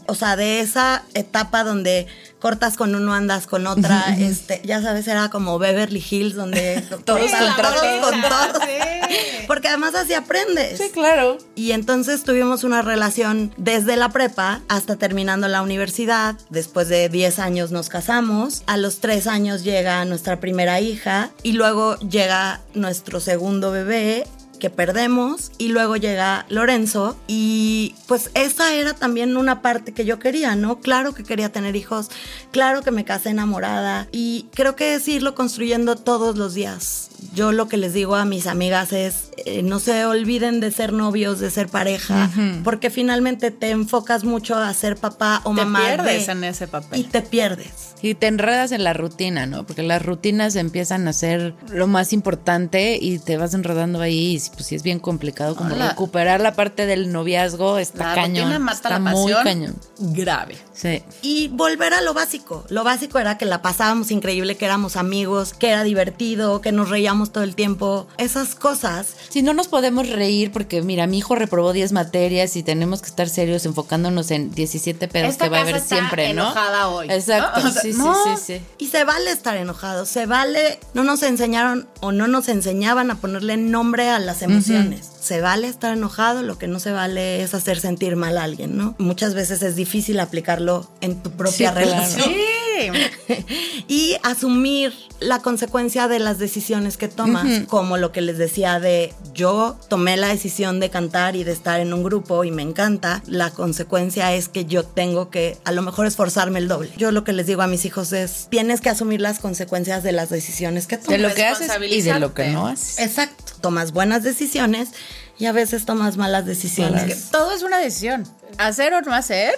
[0.06, 2.06] o sea, de esa etapa donde
[2.38, 7.30] cortas con uno, andas con otra, este, ya sabes, era como Beverly Hills, donde Todos
[7.30, 8.62] contra todos con todos.
[8.64, 9.44] Sí.
[9.46, 10.80] Porque además así aprendes.
[10.92, 11.38] claro.
[11.54, 16.36] Y entonces tuvimos una relación desde la prepa hasta terminando la universidad.
[16.50, 18.62] Después de 10 años nos casamos.
[18.66, 24.26] A los 3 años llega nuestra primera hija y luego llega nuestro segundo bebé
[24.58, 30.18] que perdemos y luego llega Lorenzo y pues esa era también una parte que yo
[30.18, 30.80] quería, ¿no?
[30.80, 32.10] Claro que quería tener hijos,
[32.50, 37.07] claro que me casé enamorada y creo que es irlo construyendo todos los días.
[37.34, 40.92] Yo lo que les digo a mis amigas es, eh, no se olviden de ser
[40.92, 42.30] novios, de ser pareja,
[42.64, 45.80] porque finalmente te enfocas mucho a ser papá o te mamá.
[45.80, 47.00] pierdes de- en ese papel.
[47.00, 47.94] Y te pierdes.
[48.00, 49.66] Y te enredas en la rutina, ¿no?
[49.66, 54.50] Porque las rutinas empiezan a ser lo más importante y te vas enredando ahí y
[54.54, 55.88] pues sí es bien complicado como Hola.
[55.90, 58.44] recuperar la parte del noviazgo está la cañón.
[58.44, 59.74] rutina mata está la muy cañón.
[59.98, 60.56] Grave.
[60.72, 61.02] Sí.
[61.22, 62.64] Y volver a lo básico.
[62.68, 66.88] Lo básico era que la pasábamos increíble, que éramos amigos, que era divertido, que nos
[66.90, 68.06] reíamos todo el tiempo.
[68.18, 69.14] Esas cosas.
[69.30, 73.08] Si no nos podemos reír porque mira, mi hijo reprobó 10 materias y tenemos que
[73.08, 76.42] estar serios enfocándonos en 17 pedos Esta que va a haber siempre, ¿no?
[76.42, 77.60] enojada hoy, Exacto.
[77.60, 77.68] ¿no?
[77.68, 78.14] O sea, sí, no.
[78.14, 78.64] sí, sí, sí.
[78.78, 83.16] Y se vale estar enojados, se vale, no nos enseñaron o no nos enseñaban a
[83.16, 85.10] ponerle nombre a las emociones.
[85.28, 88.76] Se vale estar enojado, lo que no se vale es hacer sentir mal a alguien,
[88.78, 88.94] ¿no?
[88.98, 91.80] Muchas veces es difícil aplicarlo en tu propia Sí, claro.
[91.80, 92.24] relación.
[92.24, 92.44] Sí.
[93.88, 99.12] y asumir la consecuencia de las decisiones que tomas, como lo que les decía de
[99.34, 103.20] yo tomé la decisión de cantar y de estar en un grupo y me encanta,
[103.26, 106.90] la consecuencia es que yo tengo que a lo mejor esforzarme el doble.
[106.96, 110.12] Yo lo que les digo a mis hijos es, tienes que asumir las consecuencias de
[110.12, 111.20] las decisiones que De tomas.
[111.20, 113.00] lo que haces y de lo que no haces.
[113.00, 114.90] Exacto, tomas buenas decisiones
[115.38, 117.04] y a veces tomas malas decisiones.
[117.04, 118.24] Es que todo es una decisión.
[118.58, 119.54] Hacer o no hacer,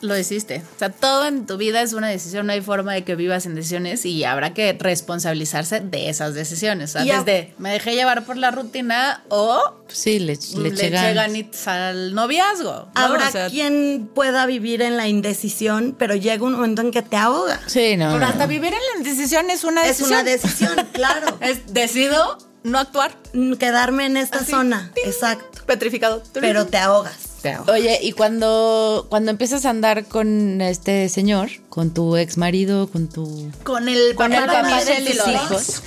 [0.00, 0.62] lo hiciste.
[0.76, 2.46] O sea, todo en tu vida es una decisión.
[2.46, 6.90] No hay forma de que vivas en decisiones y habrá que responsabilizarse de esas decisiones.
[6.90, 11.66] O sea, desde me dejé llevar por la rutina o Sí, le, le, le, ganitas
[11.68, 12.72] al noviazgo.
[12.72, 12.90] ¿no?
[12.94, 17.02] Habrá O sea, quien pueda vivir en la indecisión, pero llega un momento en que
[17.02, 17.60] te ahoga.
[17.66, 18.06] Sí, no.
[18.08, 18.26] pero no.
[18.26, 20.20] hasta vivir en la indecisión es una Es decisión.
[20.20, 21.38] una decisión, claro.
[21.40, 23.12] Es decido no actuar.
[23.58, 25.62] Quedarme en esta Así, zona, exacto.
[25.66, 26.22] Petrificado.
[26.34, 27.36] Pero te ahogas.
[27.68, 33.08] Oye, y cuando, cuando empiezas a andar con este señor, con tu ex marido, con
[33.08, 35.82] tu con el con el papá, papá de tus hijos,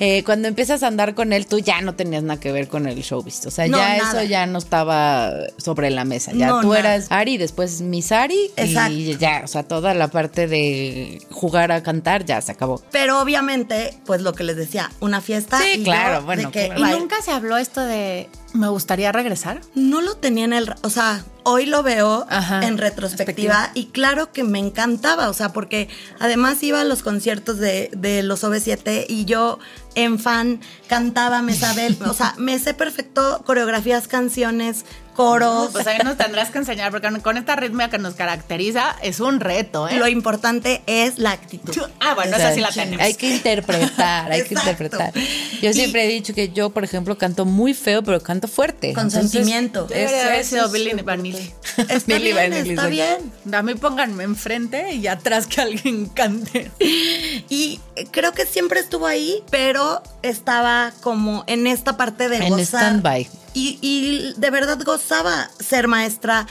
[0.00, 2.86] eh, cuando empiezas a andar con él, tú ya no tenías nada que ver con
[2.86, 3.46] el showbiz.
[3.46, 4.10] O sea, No, ya nada.
[4.20, 6.32] eso ya no estaba sobre la mesa.
[6.32, 6.80] Ya No, tú nada.
[6.80, 8.50] eras Ari, después Miss Ari.
[8.56, 8.92] Exacto.
[8.94, 12.82] Y ya, o sea, toda la parte de jugar a cantar ya se acabó.
[12.90, 15.58] Pero obviamente, pues lo que les decía, una fiesta.
[15.60, 16.96] Sí, y yo claro, de bueno, que, claro.
[16.96, 19.60] ¿Y nunca se habló esto de me gustaría regresar?
[19.74, 20.74] No lo tenía en el.
[20.82, 25.28] O sea, hoy lo veo Ajá, en retrospectiva y claro que me encantaba.
[25.28, 25.88] O sea, porque
[26.20, 29.58] además iba a los conciertos de, de los OV7 y yo
[29.94, 31.88] en fan cantaba, me sabía.
[32.06, 34.84] o sea, me sé perfecto coreografías, canciones,
[35.14, 35.70] coros.
[35.72, 39.40] Pues ahí nos tendrás que enseñar, porque con esta ritmia que nos caracteriza es un
[39.40, 39.96] reto, ¿eh?
[39.96, 41.74] Lo importante es la actitud.
[42.00, 43.04] Ah, bueno, esa sí la tenemos.
[43.04, 45.12] Hay que interpretar, hay que interpretar.
[45.60, 48.92] Yo Y- siempre he dicho que yo, por ejemplo, canto muy feo, pero canto fuerte.
[48.94, 49.86] Con Entonces, sentimiento.
[49.90, 51.52] Eso es Billy Vanilli.
[51.88, 53.32] Está Billy bien, está bien.
[53.52, 56.70] A mí pónganme enfrente y atrás que alguien cante.
[57.48, 57.80] Y
[58.10, 62.82] creo que siempre estuvo ahí, pero estaba como en esta parte de En gozar.
[62.82, 63.28] stand-by.
[63.54, 66.46] Y, y de verdad gozaba ser maestra,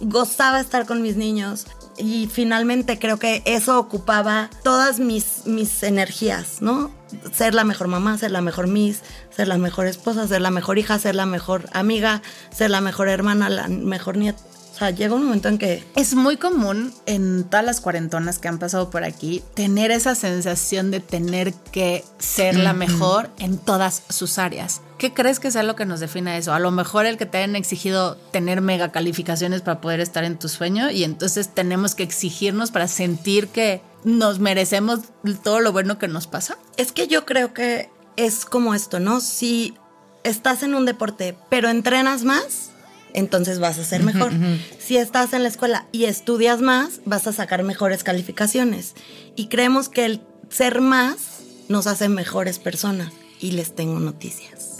[0.00, 1.66] gozaba estar con mis niños.
[1.98, 6.90] Y finalmente creo que eso ocupaba todas mis, mis energías, ¿no?
[7.32, 9.00] Ser la mejor mamá, ser la mejor miss,
[9.34, 12.20] ser la mejor esposa, ser la mejor hija, ser la mejor amiga,
[12.54, 14.42] ser la mejor hermana, la mejor nieta.
[14.76, 18.48] O sea, llega un momento en que Es muy común en todas las cuarentonas que
[18.48, 24.02] han pasado por aquí tener esa sensación de tener que ser la mejor en todas
[24.10, 24.82] sus áreas.
[24.98, 26.52] ¿Qué crees que sea lo que nos define eso?
[26.52, 30.38] A lo mejor el que te hayan exigido tener mega calificaciones para poder estar en
[30.38, 35.00] tu sueño y entonces tenemos que exigirnos para sentir que nos merecemos
[35.42, 36.58] todo lo bueno que nos pasa.
[36.76, 39.20] Es que yo creo que es como esto, ¿no?
[39.20, 39.74] Si
[40.22, 42.72] estás en un deporte, pero entrenas más,
[43.16, 44.30] entonces vas a ser mejor.
[44.78, 48.94] Si estás en la escuela y estudias más, vas a sacar mejores calificaciones.
[49.34, 53.12] Y creemos que el ser más nos hace mejores personas.
[53.40, 54.76] Y les tengo noticias.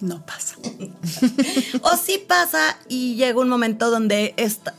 [0.00, 0.56] No pasa.
[1.82, 4.34] o sí pasa y llega un momento donde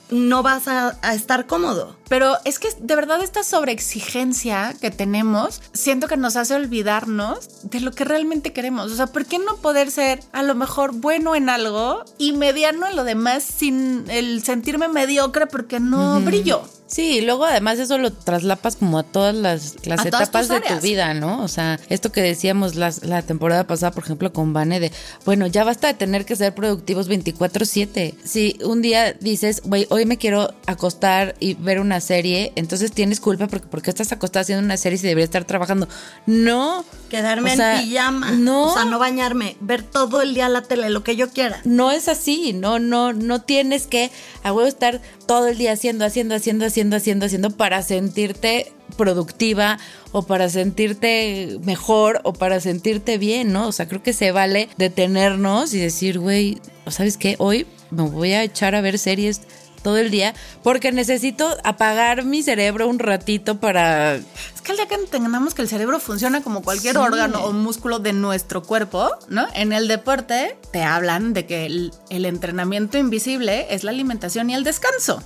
[0.09, 1.95] no vas a, a estar cómodo.
[2.07, 7.81] Pero es que de verdad esta sobreexigencia que tenemos, siento que nos hace olvidarnos de
[7.81, 8.91] lo que realmente queremos.
[8.91, 12.87] O sea, ¿por qué no poder ser a lo mejor bueno en algo y mediano
[12.87, 16.63] en lo demás sin el sentirme mediocre porque no brillo?
[16.89, 20.59] Sí, y luego además eso lo traslapas como a todas las, las A etapas de
[20.59, 21.43] tu vida, ¿no?
[21.43, 24.91] O sea, esto que decíamos las- la temporada pasada, por ejemplo, con Vane, de,
[25.23, 28.15] bueno, ya basta de tener que ser productivos 24/7.
[28.23, 33.19] Si un día dices, güey, hoy me quiero acostar y ver una serie, entonces tienes
[33.19, 35.87] culpa porque, porque estás acostada haciendo una serie si debería estar trabajando.
[36.25, 36.83] No.
[37.09, 38.31] Quedarme O sea, en pijama.
[38.31, 38.67] No.
[38.67, 39.57] O sea, no bañarme.
[39.61, 41.61] Ver todo el día la tele, lo que yo quiera.
[41.65, 44.11] no es así, no, no, no tienes que
[44.43, 48.71] a huevo estar todo el día haciendo, haciendo, haciendo, haciendo haciendo, haciendo, haciendo para sentirte
[48.97, 49.79] productiva
[50.11, 53.67] o para sentirte mejor o para sentirte bien, ¿no?
[53.67, 57.35] O sea, creo que se vale detenernos y decir, güey, ¿sabes qué?
[57.39, 59.41] Hoy me voy a echar a ver series
[59.81, 64.15] todo el día porque necesito apagar mi cerebro un ratito para...
[64.15, 67.99] Es que el día que entendamos que el cerebro funciona como cualquier órgano o músculo
[67.99, 69.47] de nuestro cuerpo, ¿no?
[69.53, 74.63] En el deporte te hablan de que el, entrenamiento invisible es la alimentación y el
[74.63, 75.23] descanso.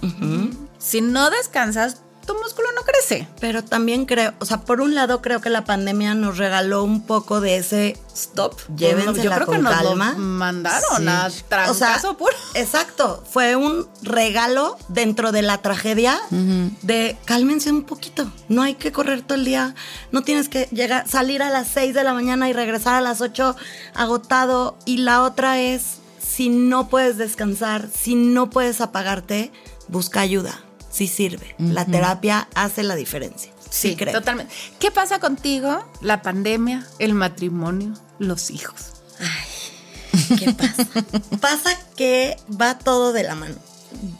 [0.83, 3.27] Si no descansas, tu músculo no crece.
[3.39, 7.05] Pero también creo, o sea, por un lado creo que la pandemia nos regaló un
[7.05, 10.13] poco de ese stop, llévensela Yo creo con que nos calma.
[10.17, 12.35] mandaron a trancazo puro.
[12.53, 18.91] Exacto, fue un regalo dentro de la tragedia de cálmense un poquito, no hay que
[18.91, 19.75] correr todo el día,
[20.11, 23.21] no tienes que llegar, salir a las 6 de la mañana y regresar a las
[23.21, 23.55] 8
[23.95, 29.51] agotado y la otra es si no puedes descansar, si no puedes apagarte,
[29.87, 30.59] busca ayuda
[30.93, 31.55] sí sirve.
[31.57, 33.51] La terapia hace la diferencia.
[33.69, 34.13] Sí, creo.
[34.13, 34.53] Totalmente.
[34.79, 35.83] ¿Qué pasa contigo?
[36.01, 38.93] La pandemia, el matrimonio, los hijos.
[39.19, 40.87] Ay, ¿qué pasa?
[41.41, 43.55] pasa que va todo de la mano.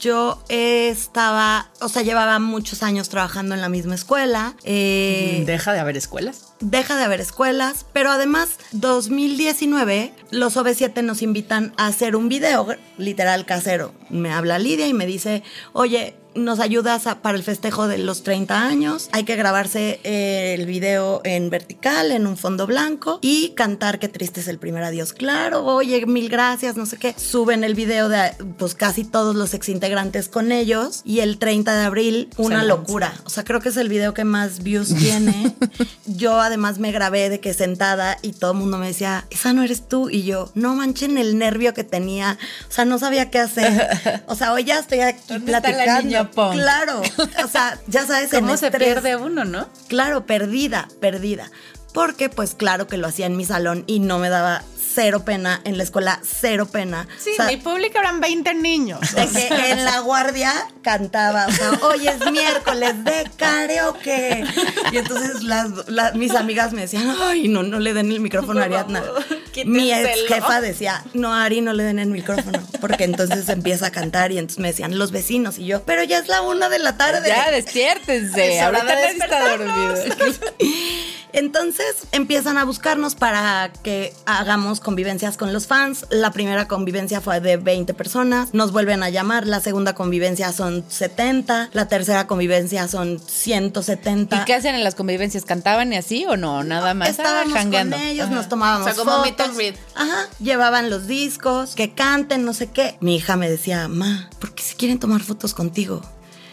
[0.04, 4.54] Yo estaba, o sea, llevaba muchos años trabajando en la misma escuela.
[4.66, 6.54] Eh, ¿Deja de haber escuelas?
[6.60, 12.68] Deja de haber escuelas, pero además 2019 los OV7 nos invitan a hacer un video
[12.98, 13.94] literal casero.
[14.10, 18.66] Me habla Lidia y me dice, oye, nos ayudas para el festejo de los 30
[18.66, 19.10] años.
[19.12, 24.08] Hay que grabarse eh, el video en vertical, en un fondo blanco y cantar Qué
[24.08, 25.14] triste es el primer adiós.
[25.14, 27.14] Claro, oye, mil gracias, no sé qué.
[27.18, 29.93] Suben el video de pues casi todos los exintegrantes
[30.30, 33.14] con ellos y el 30 de abril, una locura.
[33.26, 35.56] O sea, creo que es el video que más views tiene.
[36.06, 39.64] yo además me grabé de que sentada y todo el mundo me decía, esa no
[39.64, 40.10] eres tú.
[40.10, 42.38] Y yo, no manchen el nervio que tenía.
[42.70, 43.90] O sea, no sabía qué hacer.
[44.28, 46.30] O sea, hoy ya estoy aquí platicando.
[46.32, 47.02] Claro,
[47.44, 48.30] o sea, ya sabes.
[48.32, 49.68] ¿Cómo se pierde uno, no?
[49.88, 51.52] Claro, perdida, perdida.
[51.94, 55.62] Porque pues claro que lo hacía en mi salón y no me daba cero pena,
[55.64, 57.08] en la escuela cero pena.
[57.18, 59.00] Sí, en mi público eran 20 niños.
[59.14, 64.44] De que en la guardia cantaba, o sea, hoy es miércoles de karaoke.
[64.92, 68.66] Y entonces las, mis amigas me decían, ay, no, no le den el micrófono a
[68.66, 69.04] Ariadna.
[69.66, 73.92] Mi ex jefa decía, no, Ari, no le den el micrófono, porque entonces empieza a
[73.92, 76.80] cantar y entonces me decían los vecinos y yo, pero ya es la una de
[76.80, 77.28] la tarde.
[77.28, 79.96] Ya, despiértense, ahorita nadie está dormido.
[81.34, 86.06] Entonces empiezan a buscarnos para que hagamos convivencias con los fans.
[86.10, 88.54] La primera convivencia fue de 20 personas.
[88.54, 89.48] Nos vuelven a llamar.
[89.48, 91.72] La segunda convivencia son 70.
[91.74, 94.36] La tercera convivencia son 170.
[94.36, 95.44] ¿Y qué hacen en las convivencias?
[95.44, 96.64] ¿Cantaban y así o no?
[96.64, 97.10] Nada más.
[97.10, 99.58] Estábamos con ellos, nos tomábamos o sea, como fotos.
[99.96, 100.28] Ajá.
[100.40, 102.98] Llevaban los discos, que canten, no sé qué.
[103.00, 106.02] Mi hija me decía, ma, ¿por qué se quieren tomar fotos contigo?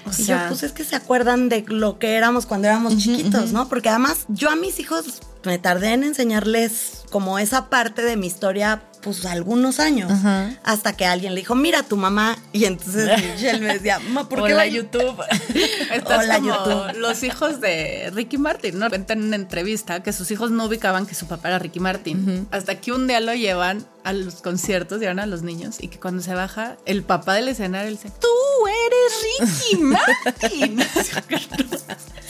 [0.07, 3.53] O y yo, pues es que se acuerdan de lo que éramos cuando éramos chiquitos,
[3.53, 3.69] ¿no?
[3.69, 8.27] Porque además yo a mis hijos me tardé en enseñarles como esa parte de mi
[8.27, 10.13] historia pues algunos años
[10.63, 14.47] hasta que alguien le dijo mira tu mamá y entonces Michelle me decía mamá ¿por
[14.47, 15.17] qué Hola YouTube.
[16.07, 16.99] Hola YouTube.
[16.99, 21.07] los hijos de Ricky Martin no cuentan en una entrevista que sus hijos no ubicaban
[21.07, 22.47] que su papá era Ricky Martin.
[22.51, 25.99] Hasta que un día lo llevan a los conciertos llevan a los niños y que
[25.99, 28.29] cuando se baja el papá del escenario dice tú
[28.67, 30.81] eres Ricky Martin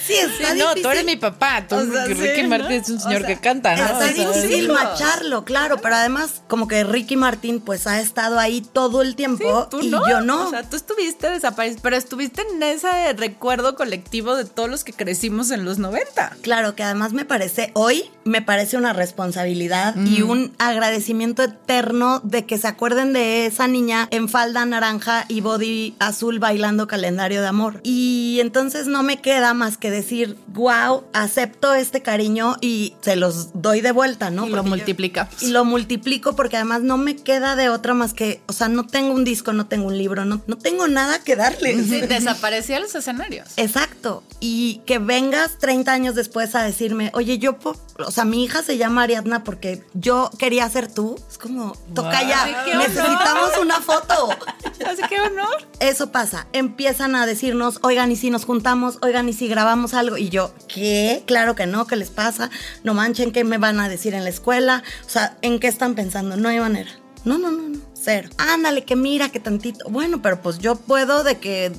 [0.07, 3.77] sí está no tú eres mi papá tú, Ricky Martin es un señor que canta
[3.77, 3.85] ¿no?
[3.85, 9.03] está difícil macharlo claro pero además como que Ricky Martin pues ha estado ahí todo
[9.03, 10.49] el tiempo y yo no.
[10.49, 14.93] O sea, tú estuviste desaparecido, pero estuviste en ese recuerdo colectivo de todos los que
[14.93, 16.37] crecimos en los 90.
[16.43, 22.47] Claro, que además me parece, hoy me parece una responsabilidad y un agradecimiento eterno de
[22.47, 27.47] que se acuerden de esa niña en falda naranja y body azul bailando calendario de
[27.47, 27.81] amor.
[27.83, 33.51] Y entonces no me queda más que decir, wow, acepto este cariño y se los
[33.55, 34.47] doy de vuelta, ¿no?
[34.47, 35.43] Y lo multiplicamos.
[35.43, 38.87] y lo multiplico porque además no me queda de otra más que, o sea, no
[38.87, 41.83] tengo un disco, no tengo un libro, no, no tengo nada que darle.
[41.85, 43.49] Sí, desaparecía los escenarios.
[43.57, 44.23] Exacto.
[44.41, 47.57] Y que vengas 30 años después a decirme, oye, yo,
[47.99, 51.17] o sea, mi hija se llama Ariadna porque yo quería ser tú.
[51.29, 51.60] Es como,
[51.95, 52.47] toca ya,
[52.77, 54.31] necesitamos una foto.
[54.87, 55.69] Así que honor.
[55.81, 56.47] Eso pasa.
[56.53, 60.17] Empiezan a decirnos, oigan, y si nos juntamos, oigan, y si grabamos algo.
[60.17, 61.23] Y yo, ¿qué?
[61.27, 62.51] Claro que no, ¿qué les pasa?
[62.83, 64.83] No manchen, ¿qué me van a decir en la escuela?
[65.07, 66.37] O sea, ¿en qué están pensando?
[66.37, 66.91] No hay manera.
[67.25, 67.79] No, no, no, no.
[67.93, 68.31] Cero.
[68.39, 69.89] Ándale, que mira, que tantito.
[69.91, 71.73] Bueno, pero pues yo puedo de que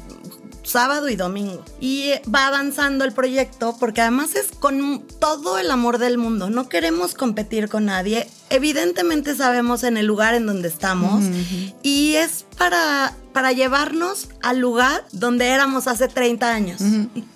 [0.64, 1.64] sábado y domingo.
[1.80, 6.50] Y va avanzando el proyecto porque además es con todo el amor del mundo.
[6.50, 8.28] No queremos competir con nadie.
[8.50, 11.24] Evidentemente sabemos en el lugar en donde estamos
[11.84, 16.82] y es para, para llevarnos al lugar donde éramos hace 30 años.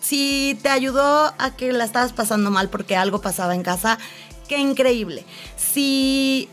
[0.01, 3.97] Si te ayudó a que la estabas pasando mal porque algo pasaba en casa,
[4.47, 5.25] qué increíble.
[5.57, 6.49] Si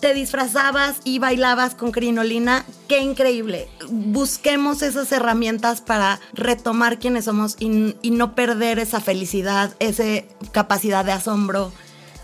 [0.00, 3.68] te disfrazabas y bailabas con crinolina, qué increíble.
[3.88, 10.04] Busquemos esas herramientas para retomar quiénes somos y, y no perder esa felicidad, esa
[10.52, 11.72] capacidad de asombro.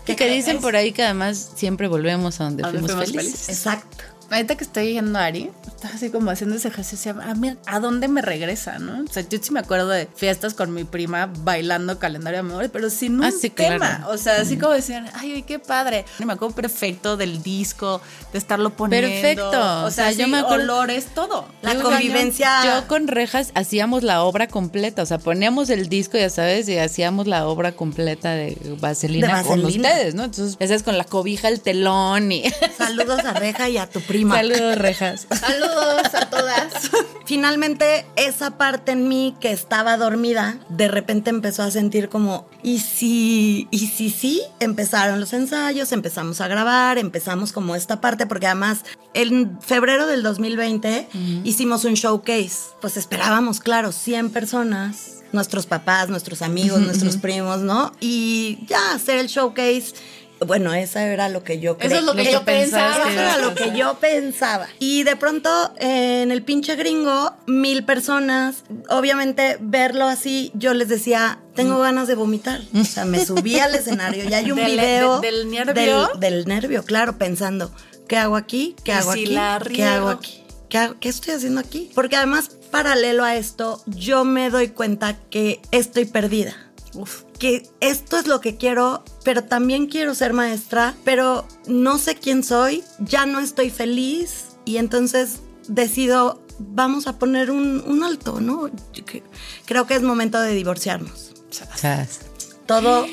[0.05, 3.49] Que, que dicen por ahí que además siempre volvemos a donde, fuimos, felices.
[3.49, 7.55] Exacto ahorita que estoy yendo a Ari, estaba así como haciendo ese ejercicio, a, mí,
[7.65, 9.03] ¿a dónde me regresa, no?
[9.03, 12.69] O sea, yo sí me acuerdo de fiestas con mi prima bailando calendario de amor,
[12.71, 14.05] pero sin un ah, tema.
[14.09, 16.05] O sea, así como decían, ay, qué padre.
[16.23, 18.01] Me acuerdo perfecto del disco,
[18.31, 19.09] de estarlo poniendo.
[19.09, 19.85] Perfecto.
[19.85, 20.61] O sea, yo me acuerdo.
[20.61, 21.47] Olores, todo.
[21.61, 22.63] La convivencia.
[22.63, 25.01] Yo, con Rejas hacíamos la obra completa.
[25.01, 29.65] O sea, poníamos el disco, ya sabes, y hacíamos la obra completa de Vaselina, con
[29.65, 30.25] ustedes, ¿no?
[30.25, 32.43] Entonces, esa es con la cobija, el telón y.
[32.77, 34.20] Saludos a Reja y a tu prima.
[34.29, 35.27] Saludos, rejas.
[35.39, 36.91] Saludos a todas.
[37.25, 42.79] Finalmente, esa parte en mí que estaba dormida, de repente empezó a sentir como, ¿y
[42.79, 44.41] si, y si sí?
[44.59, 50.23] Empezaron los ensayos, empezamos a grabar, empezamos como esta parte, porque además en febrero del
[50.23, 51.07] 2020
[51.43, 52.71] hicimos un showcase.
[52.81, 57.93] Pues esperábamos, claro, 100 personas nuestros papás, nuestros amigos, nuestros primos, ¿no?
[57.99, 59.93] Y ya hacer el showcase
[60.45, 61.97] bueno, esa era lo que yo creía.
[61.97, 63.09] Eso es lo que, yo pensaba.
[63.09, 64.67] Eso era lo que yo pensaba.
[64.79, 71.39] Y de pronto, en el pinche gringo, mil personas, obviamente verlo así, yo les decía,
[71.55, 71.81] tengo mm.
[71.81, 72.61] ganas de vomitar.
[72.73, 75.19] O sea, me subí al escenario y hay un video.
[75.19, 76.09] del nervio?
[76.17, 77.71] Del, nervio, claro, pensando,
[78.07, 78.75] ¿qué hago aquí?
[78.83, 79.37] ¿Qué hago aquí?
[79.75, 80.43] ¿Qué hago aquí?
[80.69, 81.91] ¿Qué, ¿Qué estoy haciendo aquí?
[81.93, 86.70] Porque además, paralelo a esto, yo me doy cuenta que estoy perdida.
[86.93, 92.13] Uf que esto es lo que quiero, pero también quiero ser maestra, pero no sé
[92.13, 98.69] quién soy, ya no estoy feliz y entonces decido, vamos a poner un, alto, ¿no?
[99.65, 101.31] Creo que es momento de divorciarnos.
[102.67, 103.07] Todo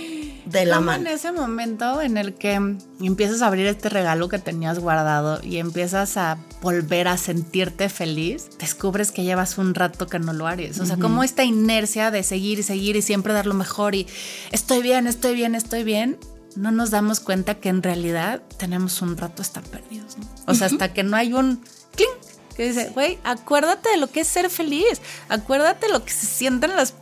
[0.51, 1.07] de la mano.
[1.09, 2.55] En ese momento en el que
[3.01, 8.49] empiezas a abrir este regalo que tenías guardado y empiezas a volver a sentirte feliz,
[8.59, 10.81] descubres que llevas un rato que no lo haces.
[10.81, 14.07] O sea, como esta inercia de seguir y seguir y siempre dar lo mejor y
[14.51, 16.19] estoy bien, estoy bien, estoy bien,
[16.57, 20.17] no nos damos cuenta que en realidad tenemos un rato estar perdidos.
[20.47, 21.63] O sea, hasta que no hay un
[21.95, 22.11] clink
[22.57, 26.75] que dice, güey, acuérdate de lo que es ser feliz, acuérdate lo que se sienten
[26.75, 26.95] las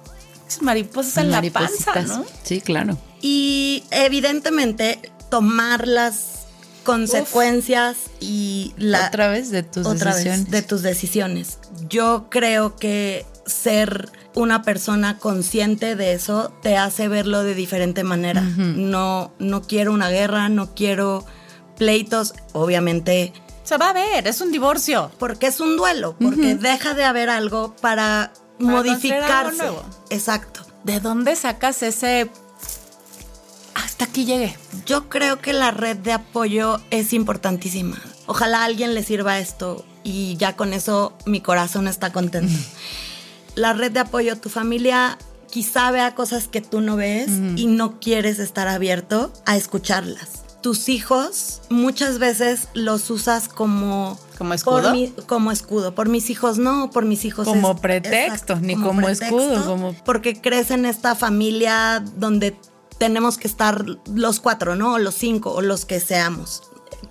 [0.60, 2.24] mariposas en la panza, ¿no?
[2.42, 2.98] Sí, claro.
[3.20, 6.46] Y evidentemente tomar las
[6.84, 10.50] consecuencias y la otra vez de tus decisiones.
[10.50, 11.58] de tus decisiones.
[11.88, 18.42] Yo creo que ser una persona consciente de eso te hace verlo de diferente manera.
[18.42, 21.24] No no quiero una guerra, no quiero
[21.76, 23.32] pleitos, obviamente
[23.66, 25.10] se va a ver, es un divorcio.
[25.18, 29.70] Porque es un duelo, porque deja de haber algo para, modificarse.
[30.10, 30.60] Exacto.
[30.84, 32.30] ¿De dónde sacas ese
[33.76, 34.56] hasta aquí llegué.
[34.84, 38.00] Yo creo que la red de apoyo es importantísima.
[38.26, 42.54] Ojalá a alguien le sirva esto y ya con eso mi corazón está contento.
[43.54, 45.18] la red de apoyo, tu familia
[45.50, 50.44] quizá vea cosas que tú no ves y no quieres estar abierto a escucharlas.
[50.62, 54.92] Tus hijos muchas veces los usas como como escudo.
[55.26, 55.94] como escudo.
[55.94, 60.70] Por mis hijos no, por mis hijos como pretexto, ni como, escudo, como porque crees
[60.70, 62.56] en esta familia donde
[62.98, 64.94] tenemos que estar los cuatro, ¿no?
[64.94, 66.62] O los cinco, o los que seamos.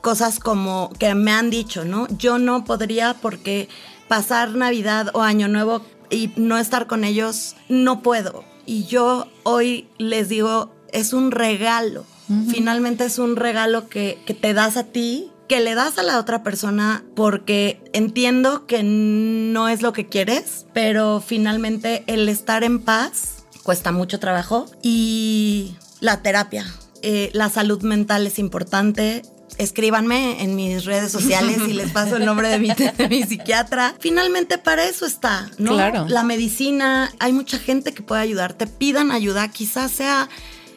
[0.02, 2.08] Cosas como que me han dicho, ¿no?
[2.18, 3.70] Yo no podría porque
[4.08, 8.44] pasar Navidad o Año Nuevo y no estar con ellos, no puedo.
[8.66, 12.06] Y yo hoy les digo, es un regalo.
[12.50, 16.20] Finalmente es un regalo que, que te das a ti, que le das a la
[16.20, 22.80] otra persona porque entiendo que no es lo que quieres, pero finalmente el estar en
[22.80, 24.66] paz cuesta mucho trabajo.
[24.82, 26.66] Y la terapia,
[27.02, 29.24] eh, la salud mental es importante.
[29.58, 33.96] Escríbanme en mis redes sociales y les paso el nombre de mi, de mi psiquiatra.
[34.00, 35.74] Finalmente para eso está, ¿no?
[35.74, 36.06] Claro.
[36.10, 38.68] La medicina, hay mucha gente que puede ayudarte.
[38.68, 40.30] Pidan ayuda, quizás sea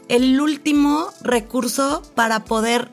[0.08, 2.90] el último recurso para poder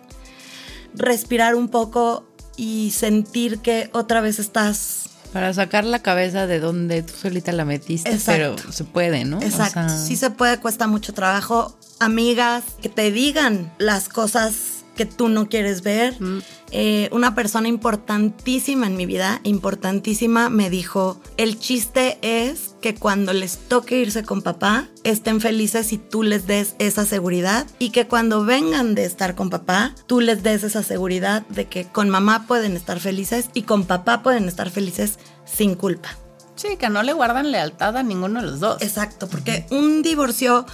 [0.98, 2.26] respirar un poco
[2.58, 7.66] y sentir que otra vez estás para sacar la cabeza de donde tú solita la
[7.66, 9.42] metiste, pero se puede, ¿no?
[9.42, 9.90] Exacto.
[9.90, 11.78] Sí se puede, cuesta mucho trabajo.
[12.00, 16.16] Amigas, que te digan las cosas que tú no quieres ver.
[16.22, 16.40] Mm.
[16.72, 23.34] Eh, una persona importantísima en mi vida, importantísima, me dijo, el chiste es que cuando
[23.34, 28.06] les toque irse con papá, estén felices y tú les des esa seguridad y que
[28.06, 32.46] cuando vengan de estar con papá, tú les des esa seguridad de que con mamá
[32.46, 36.10] pueden estar felices y con papá pueden estar felices sin culpa.
[36.54, 38.80] Sí, que no le guardan lealtad a ninguno de los dos.
[38.84, 40.68] Exacto, porque un divorcio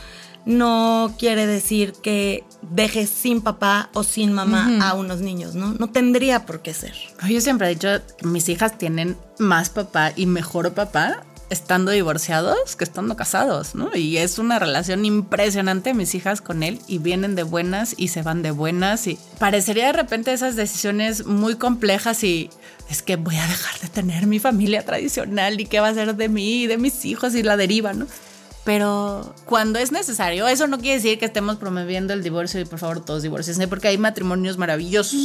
[0.43, 5.76] no quiere decir que dejes sin papá o sin mamá a unos niños, ¿no?
[5.80, 6.93] No tendría por qué ser.
[7.30, 7.88] Yo siempre he dicho
[8.18, 13.95] que mis hijas tienen más papá y mejor papá estando divorciados que estando casados, ¿no?
[13.95, 18.22] Y es una relación impresionante mis hijas con él y vienen de buenas y se
[18.22, 22.49] van de buenas y parecería de repente esas decisiones muy complejas y
[22.89, 26.16] es que voy a dejar de tener mi familia tradicional y qué va a ser
[26.16, 28.08] de mí y de mis hijos y la deriva, ¿no?
[28.64, 32.78] Pero cuando es necesario, eso no quiere decir que estemos promoviendo el divorcio y por
[32.78, 35.20] favor todos divorciense, porque hay matrimonios maravillosos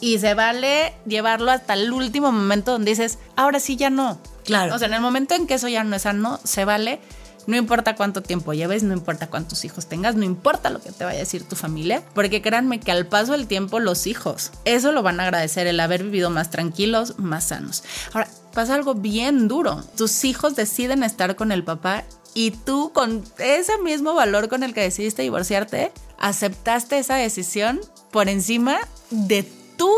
[0.00, 4.20] y se vale llevarlo hasta el último momento donde dices, ahora sí ya no.
[4.44, 4.74] Claro.
[4.74, 7.00] O sea, en el momento en que eso ya no es sano, se vale.
[7.46, 11.04] No importa cuánto tiempo lleves, no importa cuántos hijos tengas, no importa lo que te
[11.04, 14.92] vaya a decir tu familia, porque créanme que al paso del tiempo los hijos, eso
[14.92, 17.82] lo van a agradecer, el haber vivido más tranquilos, más sanos.
[18.12, 19.82] Ahora, pasa algo bien duro.
[19.96, 22.04] Tus hijos deciden estar con el papá
[22.34, 27.80] y tú con ese mismo valor con el que decidiste divorciarte, aceptaste esa decisión
[28.10, 28.78] por encima
[29.10, 29.42] de
[29.76, 29.92] tu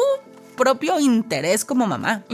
[0.56, 2.24] propio interés como mamá.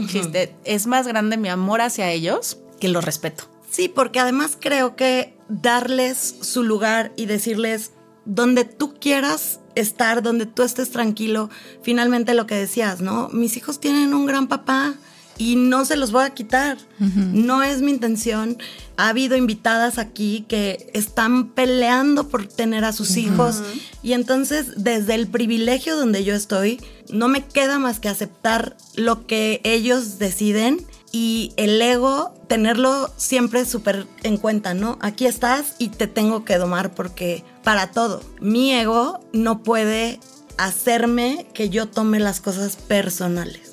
[0.63, 3.45] Es más grande mi amor hacia ellos que lo respeto.
[3.69, 7.91] Sí, porque además creo que darles su lugar y decirles
[8.25, 11.49] donde tú quieras estar, donde tú estés tranquilo,
[11.81, 13.29] finalmente lo que decías, ¿no?
[13.29, 14.95] Mis hijos tienen un gran papá
[15.41, 16.77] y no se los voy a quitar.
[16.99, 18.59] No es mi intención.
[18.95, 23.63] Ha habido invitadas aquí que están peleando por tener a sus hijos
[24.03, 26.79] y entonces desde el privilegio donde yo estoy,
[27.09, 33.65] no me queda más que aceptar lo que ellos deciden y el ego tenerlo siempre
[33.65, 34.99] súper en cuenta, ¿no?
[35.01, 40.19] Aquí estás y te tengo que domar porque para todo, mi ego no puede
[40.59, 43.71] hacerme que yo tome las cosas personales.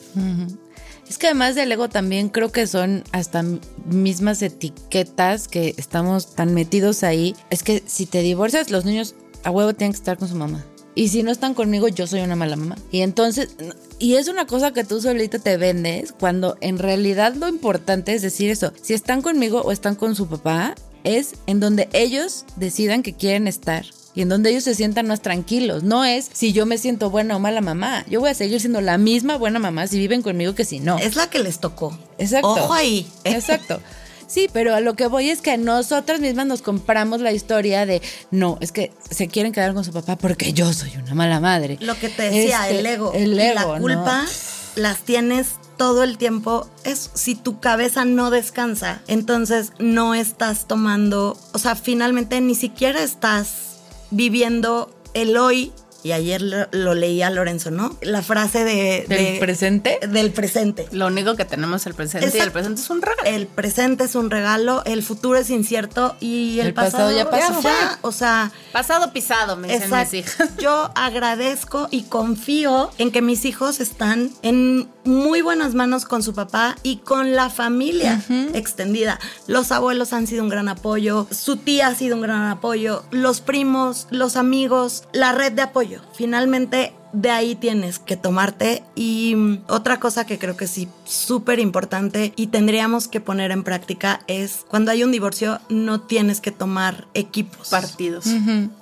[1.08, 3.42] Es que además del ego también creo que son hasta
[3.86, 7.34] mismas etiquetas que estamos tan metidos ahí.
[7.50, 10.64] Es que si te divorcias, los niños a huevo tienen que estar con su mamá.
[10.94, 12.76] Y si no están conmigo, yo soy una mala mamá.
[12.90, 13.50] Y entonces,
[13.98, 18.22] y es una cosa que tú solita te vendes cuando en realidad lo importante es
[18.22, 18.72] decir eso.
[18.82, 23.48] Si están conmigo o están con su papá, es en donde ellos decidan que quieren
[23.48, 23.86] estar
[24.18, 25.84] y en donde ellos se sientan más tranquilos.
[25.84, 28.04] No es si yo me siento buena o mala mamá.
[28.10, 30.98] Yo voy a seguir siendo la misma buena mamá si viven conmigo que si no.
[30.98, 31.96] Es la que les tocó.
[32.18, 32.48] Exacto.
[32.48, 33.06] Ojo ahí.
[33.24, 33.80] Exacto.
[34.26, 38.02] Sí, pero a lo que voy es que nosotras mismas nos compramos la historia de
[38.32, 41.78] no, es que se quieren quedar con su papá porque yo soy una mala madre.
[41.80, 43.12] Lo que te decía, Este, el ego.
[43.14, 43.54] El Y ego.
[43.54, 43.80] la ¿no?
[43.80, 44.26] culpa
[44.74, 46.68] las tienes todo el tiempo.
[46.82, 53.00] Es si tu cabeza no descansa, entonces no estás tomando, o sea, finalmente ni siquiera
[53.04, 53.67] estás
[54.10, 55.72] viviendo el hoy.
[56.02, 57.96] Y ayer lo, lo leí a Lorenzo, ¿no?
[58.02, 59.98] La frase de, ¿Del de- presente?
[60.08, 60.86] Del presente.
[60.92, 62.52] Lo único que tenemos es el presente y el Exacto.
[62.52, 63.22] presente es un regalo.
[63.28, 67.60] El presente es un regalo, el futuro es incierto y el, El pasado ya pasó.
[67.62, 70.16] ya, o sea, Pasado pisado, me dicen Exacto.
[70.16, 70.50] mis hijas.
[70.58, 76.34] Yo agradezco y confío en que mis hijos están en muy buenas manos con su
[76.34, 78.22] papá y con la familia
[78.54, 79.18] extendida.
[79.46, 83.40] Los abuelos han sido un gran apoyo, su tía ha sido un gran apoyo, los
[83.40, 85.87] primos, los amigos, la red de apoyo.
[86.14, 88.82] Finalmente, de ahí tienes que tomarte.
[88.94, 93.64] Y mm, otra cosa que creo que sí, súper importante y tendríamos que poner en
[93.64, 97.68] práctica es cuando hay un divorcio, no tienes que tomar equipos.
[97.68, 98.26] Partidos.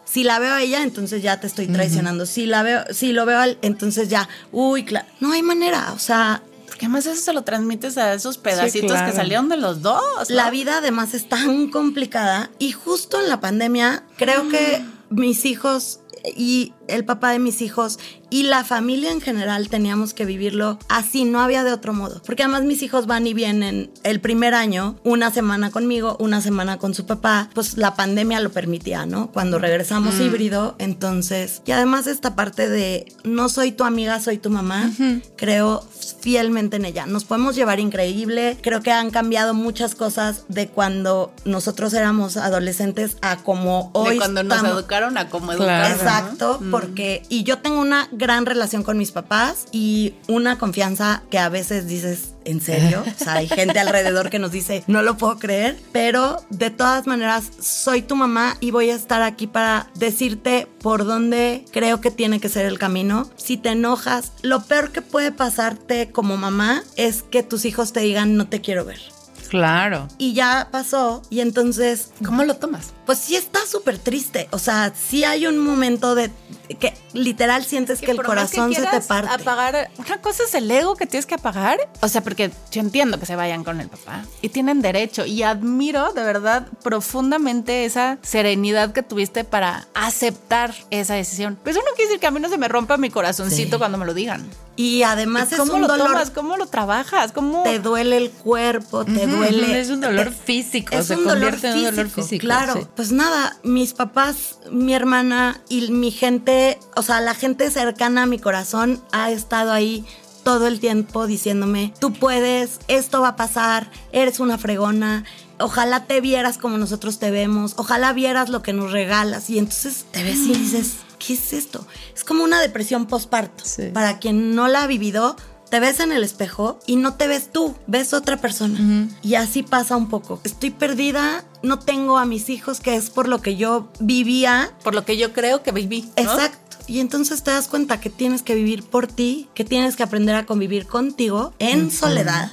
[0.04, 2.26] Si la veo a ella, entonces ya te estoy traicionando.
[2.26, 5.92] Si la veo, si lo veo a él, entonces ya, uy, claro, no hay manera.
[5.92, 9.10] O sea, Porque además eso se lo transmites a esos pedacitos claro.
[9.10, 10.02] que salieron de los dos.
[10.28, 10.34] ¿no?
[10.34, 16.00] la vida además es tan complicada y justo en la pandemia creo que mis hijos
[16.34, 21.24] y el papá de mis hijos y la familia en general teníamos que vivirlo así,
[21.24, 22.20] no había de otro modo.
[22.26, 26.76] Porque además mis hijos van y vienen el primer año, una semana conmigo, una semana
[26.78, 29.30] con su papá, pues la pandemia lo permitía, ¿no?
[29.30, 34.50] Cuando regresamos híbrido, entonces, y además esta parte de no soy tu amiga, soy tu
[34.50, 34.90] mamá,
[35.36, 35.84] creo
[36.20, 37.06] fielmente en ella.
[37.06, 43.16] Nos podemos llevar increíble, creo que han cambiado muchas cosas de cuando nosotros éramos adolescentes
[43.22, 45.62] a como hoy de cuando nos educaron a cómo Claro.
[45.62, 45.92] educar.
[45.92, 51.38] Exacto, porque y yo tengo una gran relación con mis papás y una confianza que
[51.38, 53.02] a veces dices, ¿en serio?
[53.20, 57.06] O sea, hay gente alrededor que nos dice, no lo puedo creer, pero de todas
[57.06, 62.10] maneras soy tu mamá y voy a estar aquí para decirte por dónde creo que
[62.10, 63.28] tiene que ser el camino.
[63.36, 68.00] Si te enojas, lo peor que puede pasarte como mamá es que tus hijos te
[68.00, 69.00] digan, no te quiero ver.
[69.48, 70.08] Claro.
[70.18, 72.92] Y ya pasó y entonces ¿Cómo lo tomas?
[73.06, 74.48] pues sí está súper triste.
[74.50, 76.30] O sea, sí hay un momento de
[76.74, 79.32] que literal sientes que el corazón se te parte.
[79.32, 81.78] Apagar, una cosa es el ego que tienes que apagar.
[82.00, 85.24] O sea, porque yo entiendo que se vayan con el papá y tienen derecho.
[85.26, 91.58] Y admiro de verdad profundamente esa serenidad que tuviste para aceptar esa decisión.
[91.62, 93.78] Pero eso no quiere decir que a mí no se me rompa mi corazoncito Sí.
[93.78, 94.44] cuando me lo digan.
[94.78, 96.08] Y además es ¿Cómo un lo dolor.
[96.08, 96.30] tomas?
[96.30, 97.32] ¿Cómo lo trabajas?
[97.32, 97.62] ¿Cómo?
[97.62, 99.80] Te duele el cuerpo, te duele.
[99.80, 102.74] Es un dolor físico, Es se un dolor convierte en un dolor físico, Claro.
[102.74, 102.86] sí.
[102.94, 106.52] Pues nada, mis papás, mi hermana y mi gente,
[106.94, 110.04] o sea, la gente cercana a mi corazón ha estado ahí
[110.46, 115.24] todo el tiempo diciéndome, tú puedes, esto va a pasar, eres una fregona.
[115.58, 119.50] Ojalá te vieras como nosotros te vemos, ojalá vieras lo que nos regalas.
[119.50, 121.84] Y entonces te ves y dices, ¿qué es esto?
[122.14, 123.64] Es como una depresión postparto.
[123.64, 123.88] Sí.
[123.92, 125.34] Para quien no la ha vivido,
[125.70, 129.08] te ves en el espejo y no te ves tú, ves otra persona.
[129.22, 130.40] Y así pasa un poco.
[130.44, 134.72] Estoy perdida, no tengo a mis hijos, que es por lo que yo vivía.
[134.82, 136.02] Por lo que yo creo que viví.
[136.02, 136.22] ¿no?
[136.22, 136.76] Exacto.
[136.86, 140.36] Y entonces te das cuenta que tienes que vivir por ti, que tienes que aprender
[140.36, 142.52] a convivir contigo en soledad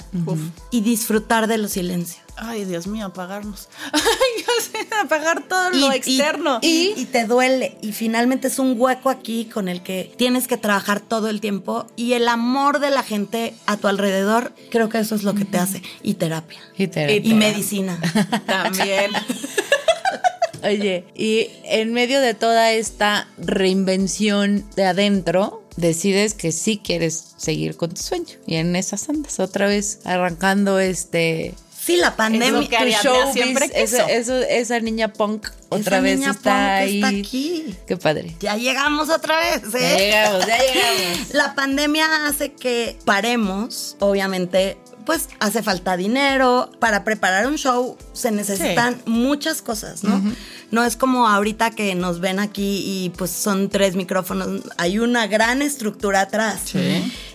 [0.72, 2.23] y disfrutar de los silencios.
[2.36, 3.68] Ay, Dios mío, apagarnos.
[3.92, 4.00] Ay,
[4.44, 6.58] yo sé, apagar todo lo Y- y- externo.
[6.62, 7.78] Y, y te duele.
[7.80, 11.86] Y finalmente es un hueco aquí con el que tienes que trabajar todo el tiempo.
[11.96, 15.44] Y el amor de la gente a tu alrededor, creo que eso es lo que
[15.44, 15.82] te hace.
[16.02, 16.58] Y terapia.
[16.76, 18.00] Y te- Y medicina.
[18.46, 19.10] También.
[20.62, 27.76] Oye, y en medio de toda esta reinvención de adentro, decides que sí quieres seguir
[27.76, 28.34] con tu sueño.
[28.46, 31.54] Y en esas andas, otra vez arrancando este
[31.84, 32.68] Sí, la pandemia.
[32.68, 36.96] que showbiz, siempre esa, eso- esa niña punk otra Esa vez niña está punk ahí.
[37.02, 37.76] está aquí.
[37.86, 38.36] Qué padre.
[38.40, 39.96] Ya llegamos otra vez, Ya ¿eh?
[39.98, 41.28] llegamos, ya llegamos.
[41.34, 46.70] La pandemia hace que paremos, obviamente, pues hace falta dinero.
[46.78, 50.22] Para preparar un show se necesitan muchas cosas, ¿no?
[50.70, 54.62] No es como ahorita que nos ven aquí y pues son tres micrófonos.
[54.78, 56.62] Hay una gran estructura atrás.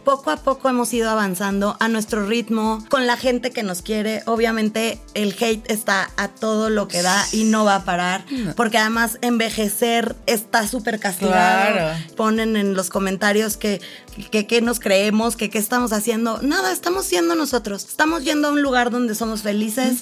[0.10, 4.24] Poco a poco hemos ido avanzando a nuestro ritmo, con la gente que nos quiere.
[4.26, 8.80] Obviamente el hate está a todo lo que da y no va a parar, porque
[8.80, 12.00] además envejecer está súper castigado Claro.
[12.18, 13.82] ponen en los comentarios que,
[14.32, 16.42] que, que nos creemos, que qué estamos haciendo.
[16.42, 17.86] Nada, estamos siendo nosotros.
[17.86, 20.00] Estamos yendo a un lugar donde somos felices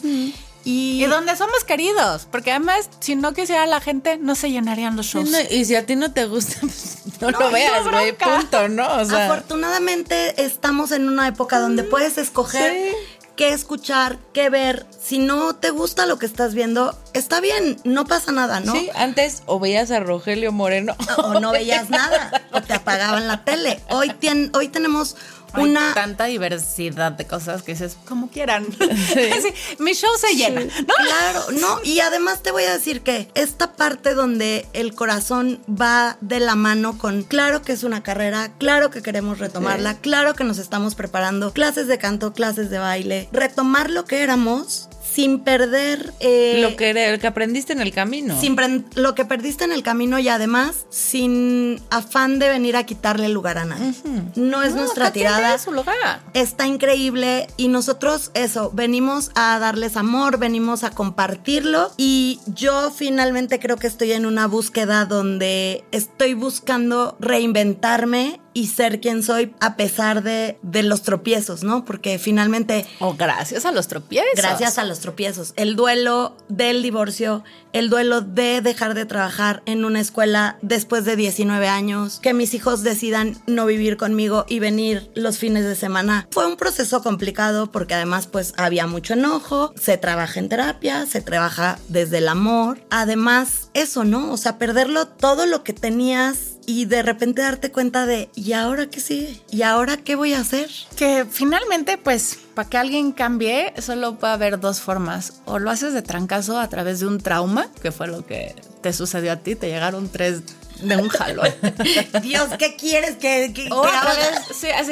[0.67, 4.95] y, Y donde somos queridos, porque además, si no quisiera la gente, no se llenarían
[4.97, 5.29] los shows.
[5.29, 8.11] no, y si a ti no te gusta, pues no, No, lo veas, no güey.
[8.17, 8.85] Punto, ¿no?
[8.97, 12.95] O sea, afortunadamente estamos en una época donde puedes escoger Sí.
[13.35, 14.85] qué escuchar, qué ver.
[15.01, 18.73] Si no te gusta lo que estás viendo, está bien, no pasa nada, ¿no?
[18.73, 20.95] sí, antes o veías a Rogelio Moreno.
[21.17, 23.79] O no veías nada, o te apagaban la tele.
[23.89, 25.15] Hoy, tien- hoy tenemos
[25.53, 25.93] Hay una...
[25.93, 28.65] tanta diversidad de cosas que dices, como quieran.
[29.07, 30.93] Sí, mi show se llena, ¿no?
[30.95, 36.17] Claro, no, y además te voy a decir que esta parte donde el corazón va
[36.21, 40.43] de la mano con, claro que es una carrera, claro que queremos retomarla, claro que
[40.43, 46.13] nos estamos preparando, clases de canto, clases de baile, retomar lo que éramos sin perder
[46.19, 48.39] eh, lo que lo que aprendiste en el camino.
[48.39, 48.55] sin
[48.93, 53.57] lo que perdiste en el camino y además sin afán de venir a quitarle lugar
[53.57, 53.93] a nadie.
[54.35, 56.21] No es No, nuestra tirada su lugar.
[56.35, 63.59] está increíble y nosotros eso, venimos a darles amor, venimos a compartirlo y yo finalmente
[63.59, 69.75] creo que estoy en una búsqueda donde estoy buscando reinventarme y ser quien soy a
[69.75, 71.85] pesar de, de los tropiezos, ¿no?
[71.85, 74.31] Porque finalmente O gracias a los tropiezos.
[74.35, 75.53] Gracias a los tropiezos.
[75.57, 81.15] El duelo del divorcio, el duelo de dejar de trabajar en una escuela después de
[81.15, 86.27] 19 años, que mis hijos decidan no vivir conmigo y venir los fines de semana.
[86.31, 91.21] Fue un proceso complicado porque además pues había mucho enojo, se trabaja en terapia, se
[91.21, 92.79] trabaja desde el amor.
[92.89, 94.31] Además, eso, ¿no?
[94.31, 98.87] O sea, perderlo todo lo que tenías y de repente darte cuenta de, ¿y ahora
[98.87, 99.41] qué sigue?
[99.49, 100.69] ¿Y ahora qué voy a hacer?
[100.97, 105.35] Que finalmente, pues, para que alguien cambie, solo va a haber dos formas.
[105.45, 108.91] O lo haces de trancazo a través de un trauma, que fue lo que te
[108.91, 110.41] sucedió a ti, te llegaron tres
[110.81, 111.47] de un jalón.
[112.21, 114.11] Dios, ¿qué quieres que, que, o que a haga?
[114.11, 114.91] través, sí, así,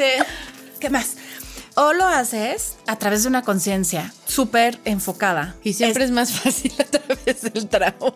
[0.80, 1.16] ¿qué más?
[1.74, 5.54] O lo haces a través de una conciencia súper enfocada.
[5.62, 8.12] Y siempre es, más fácil a través del trauma.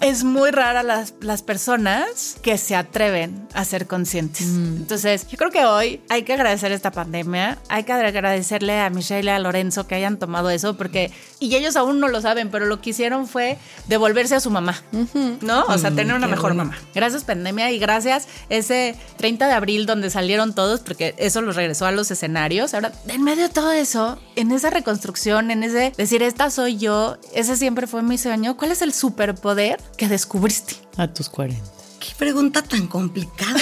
[0.00, 4.46] Es muy rara las, las personas que se atreven a ser conscientes.
[4.46, 9.26] Entonces, yo creo que hoy hay que agradecer esta pandemia, hay que agradecerle a Michelle
[9.26, 12.66] y a Lorenzo que hayan tomado eso, porque, y ellos aún no lo saben, pero
[12.66, 14.82] lo que hicieron fue devolverse a su mamá,
[15.40, 15.64] ¿no?
[15.64, 16.76] O sea, tener una mejor mamá.
[16.94, 21.86] Gracias pandemia y gracias ese 30 de abril donde salieron todos, porque eso los regresó
[21.86, 22.74] a los escenarios.
[22.74, 27.16] Ahora, en medio de todo eso, en esa reconstrucción, en ese decir, esta soy yo,
[27.32, 30.76] ese siempre fue mi sueño, ¿cuál es el superpoder que descubriste?
[30.96, 31.62] A tus 40.
[32.00, 33.58] Qué pregunta tan complicada.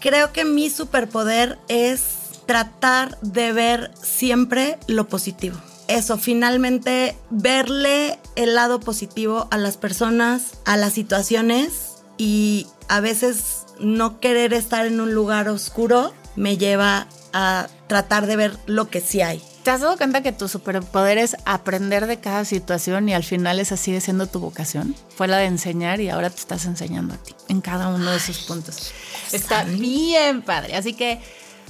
[0.00, 2.02] Creo que mi superpoder es
[2.46, 5.56] tratar de ver siempre lo positivo.
[5.88, 13.64] Eso, finalmente verle el lado positivo a las personas, a las situaciones y a veces
[13.78, 19.00] no querer estar en un lugar oscuro me lleva a tratar de ver lo que
[19.00, 19.42] sí hay.
[19.62, 23.60] ¿Te has dado cuenta que tu superpoder es aprender de cada situación y al final
[23.60, 24.96] esa sigue siendo tu vocación?
[25.16, 28.16] Fue la de enseñar y ahora te estás enseñando a ti en cada uno de
[28.16, 28.92] esos puntos.
[29.30, 30.74] Está bien padre.
[30.74, 31.20] Así que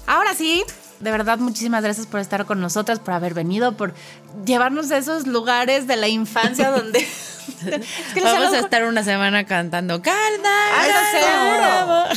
[0.06, 0.64] ahora sí,
[1.00, 3.92] de verdad, muchísimas gracias por estar con nosotras, por haber venido, por
[4.46, 7.00] llevarnos a esos lugares de la infancia donde.
[7.00, 10.00] Es que les Vamos a estar una semana cantando.
[10.78, 10.90] Ay,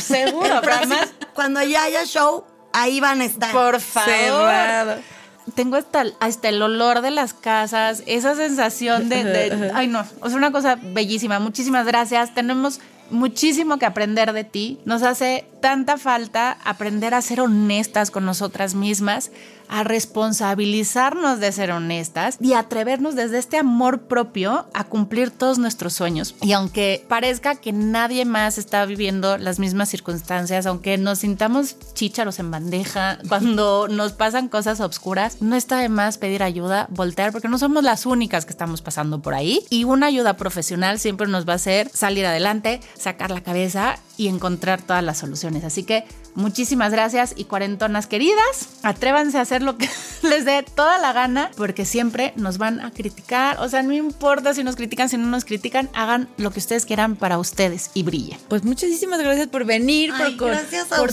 [0.00, 0.60] seguro.
[0.62, 3.52] Pero además, Cuando ya haya show, ahí van a estar.
[3.52, 4.08] por favor.
[4.10, 5.15] Cerrado.
[5.54, 10.32] Tengo hasta, hasta el olor de las casas, esa sensación de, de- Ay, no, es
[10.34, 11.38] una cosa bellísima.
[11.38, 12.34] Muchísimas gracias.
[12.34, 12.80] Tenemos
[13.10, 14.78] muchísimo que aprender de ti.
[14.84, 19.30] Nos hace tanta falta aprender a ser honestas con nosotras mismas,
[19.68, 25.92] a responsabilizarnos de ser honestas y atrevernos desde este amor propio a cumplir todos nuestros
[25.92, 26.34] sueños.
[26.42, 32.38] Y aunque parezca que nadie más está viviendo las mismas circunstancias, aunque nos sintamos chícharos
[32.38, 37.48] en bandeja, cuando nos pasan cosas obscuras, no está de más pedir ayuda, voltear, porque
[37.48, 39.64] no somos las únicas que estamos pasando por ahí.
[39.70, 44.28] Y una ayuda profesional siempre nos va a hacer salir adelante, sacar la cabeza y
[44.28, 45.64] encontrar todas las soluciones.
[45.64, 46.04] Así que
[46.34, 49.88] muchísimas gracias y cuarentonas queridas, atrévanse a hacer lo que
[50.22, 53.58] les dé toda la gana, porque siempre nos van a criticar.
[53.60, 56.86] O sea, no importa si nos critican, si no nos critican, hagan lo que ustedes
[56.86, 58.38] quieran para ustedes y brillen.
[58.48, 60.56] Pues muchísimas gracias por venir, Ay, por,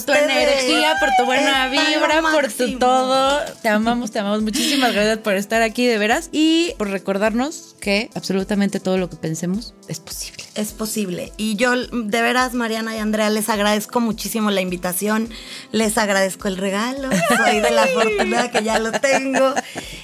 [0.01, 3.39] tu energía, por tu buena Está vibra, por tu todo.
[3.61, 4.41] Te amamos, te amamos.
[4.41, 6.29] Muchísimas gracias por estar aquí, de veras.
[6.31, 10.41] Y por recordarnos que absolutamente todo lo que pensemos es posible.
[10.55, 11.33] Es posible.
[11.35, 15.29] Y yo, de veras, Mariana y Andrea, les agradezco muchísimo la invitación.
[15.73, 17.09] Les agradezco el regalo.
[17.11, 19.53] Soy de la fortuna que ya lo tengo.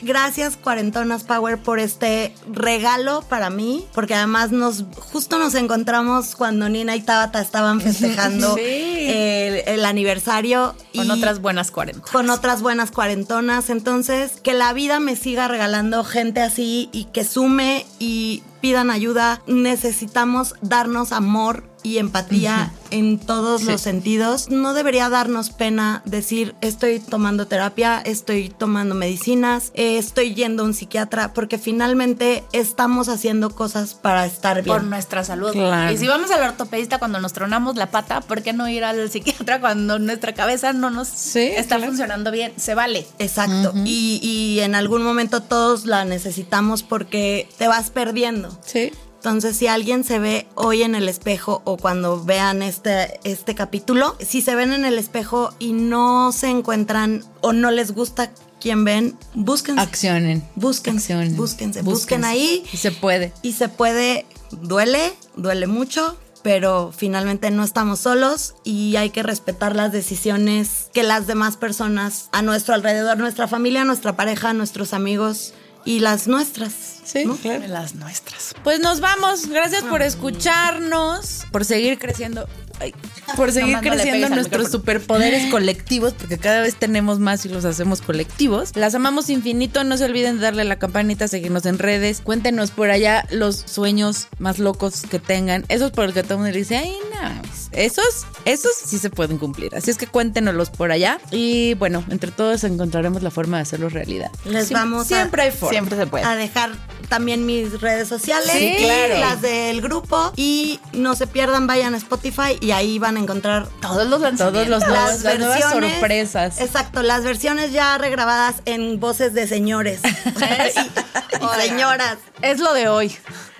[0.02, 3.86] Gracias, Cuarentonas Power, por este regalo para mí.
[3.94, 8.62] Porque además nos, justo nos encontramos cuando Nina y Tabata estaban festejando Sí.
[8.64, 10.76] el, el aniversario.
[10.96, 12.12] Con y- otras buenas 40.
[12.12, 13.70] con otras buenas cuarentonas.
[13.70, 19.42] Entonces, que la vida me siga regalando gente así y que sume y pidan ayuda.
[19.48, 23.68] Necesitamos darnos amor y empatía en todos Sí.
[23.68, 24.50] los sentidos.
[24.50, 30.66] No debería darnos pena decir estoy tomando terapia, estoy tomando medicinas, eh, estoy yendo a
[30.66, 34.76] un psiquiatra, porque finalmente estamos haciendo cosas para estar bien.
[34.76, 35.54] Por nuestra salud.
[35.54, 35.94] Claro.
[35.94, 39.10] Y si vamos al ortopedista cuando nos tronamos la pata, ¿por qué no ir al
[39.10, 41.92] psiquiatra cuando nuestra cabeza no nos Sí, está claro.
[41.92, 42.52] funcionando bien?
[42.58, 43.08] Se vale.
[43.20, 43.72] Exacto.
[43.86, 48.49] y, y en algún momento todos la necesitamos porque te vas perdiendo.
[48.66, 48.92] Sí.
[49.16, 54.16] Entonces, si alguien se ve hoy en el espejo o cuando vean este, este capítulo,
[54.20, 58.32] si se ven en el espejo y no se encuentran o no les gusta
[58.62, 59.82] quien ven, búsquense.
[59.82, 60.42] Accionen.
[60.56, 61.36] Búsquense, Accionen.
[61.36, 62.64] búsquense, busquen ahí.
[62.72, 63.34] Y se puede.
[63.42, 69.76] Y se puede, duele, duele mucho, pero finalmente no estamos solos y hay que respetar
[69.76, 75.54] las decisiones que las demás personas a nuestro alrededor, nuestra familia, nuestra pareja, nuestros amigos
[75.86, 76.74] y las nuestras.
[77.04, 77.36] Sí, ¿no?
[77.36, 77.68] claro.
[77.68, 78.54] Las nuestras.
[78.64, 79.48] Pues nos vamos.
[79.48, 82.48] Gracias por escucharnos, por seguir creciendo.
[82.80, 82.94] Ay,
[83.36, 88.02] por seguir no creciendo nuestros superpoderes colectivos, porque cada vez tenemos más y los hacemos
[88.02, 88.76] colectivos.
[88.76, 89.84] Las amamos infinito.
[89.84, 92.22] No se olviden de darle a la campanita, seguirnos en redes.
[92.24, 95.66] Cuéntenos por allá los sueños más locos que tengan.
[95.70, 97.42] Esos por los que todo el mundo dice, ay, no.
[97.72, 99.76] Esos, esos sí se pueden cumplir.
[99.76, 101.20] Así es que cuéntenoslos por allá.
[101.32, 104.32] Y bueno, entre todos encontraremos la forma de hacerlos realidad.
[104.46, 105.70] Les vamos a- Siempre hay forma.
[105.72, 106.24] Siempre se puede.
[106.26, 106.72] a dejar
[107.10, 109.20] también mis redes sociales, Sí, claro.
[109.20, 113.68] las del grupo y no se pierdan, vayan a Spotify y ahí van a encontrar
[113.82, 114.54] Todos los lanzamientos.
[114.54, 116.62] Todos los las nuevos, las nuevas versiones, sorpresas.
[116.62, 122.18] Exacto, las versiones ya regrabadas en voces de señores y, y señoras.
[122.42, 123.16] Es lo de hoy.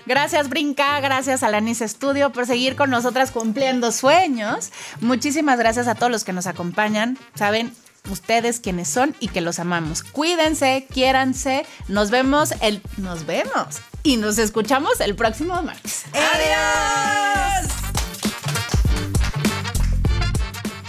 [0.06, 0.98] Gracias, Brinca.
[1.00, 4.70] Gracias a Lanis Studio por seguir con nosotras cumpliendo sueños.
[5.00, 7.18] Muchísimas gracias a todos los que nos acompañan.
[7.34, 7.72] Saben,
[8.10, 10.02] ustedes quienes son y que los amamos.
[10.02, 11.66] Cuídense, quiéranse.
[11.88, 16.04] Nos vemos el nos vemos y nos escuchamos el próximo martes.
[16.12, 17.89] ¡Adiós!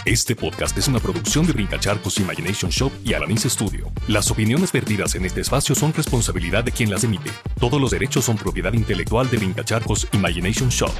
[0.04, 3.92] Este podcast es una producción de Brincacharcos Imagination Shop y Alanis Studio.
[4.08, 7.30] Las opiniones vertidas en este espacio son responsabilidad de quien las emite.
[7.60, 10.90] Todos los derechos son propiedad intelectual de Brincacharcos Imagination Shop.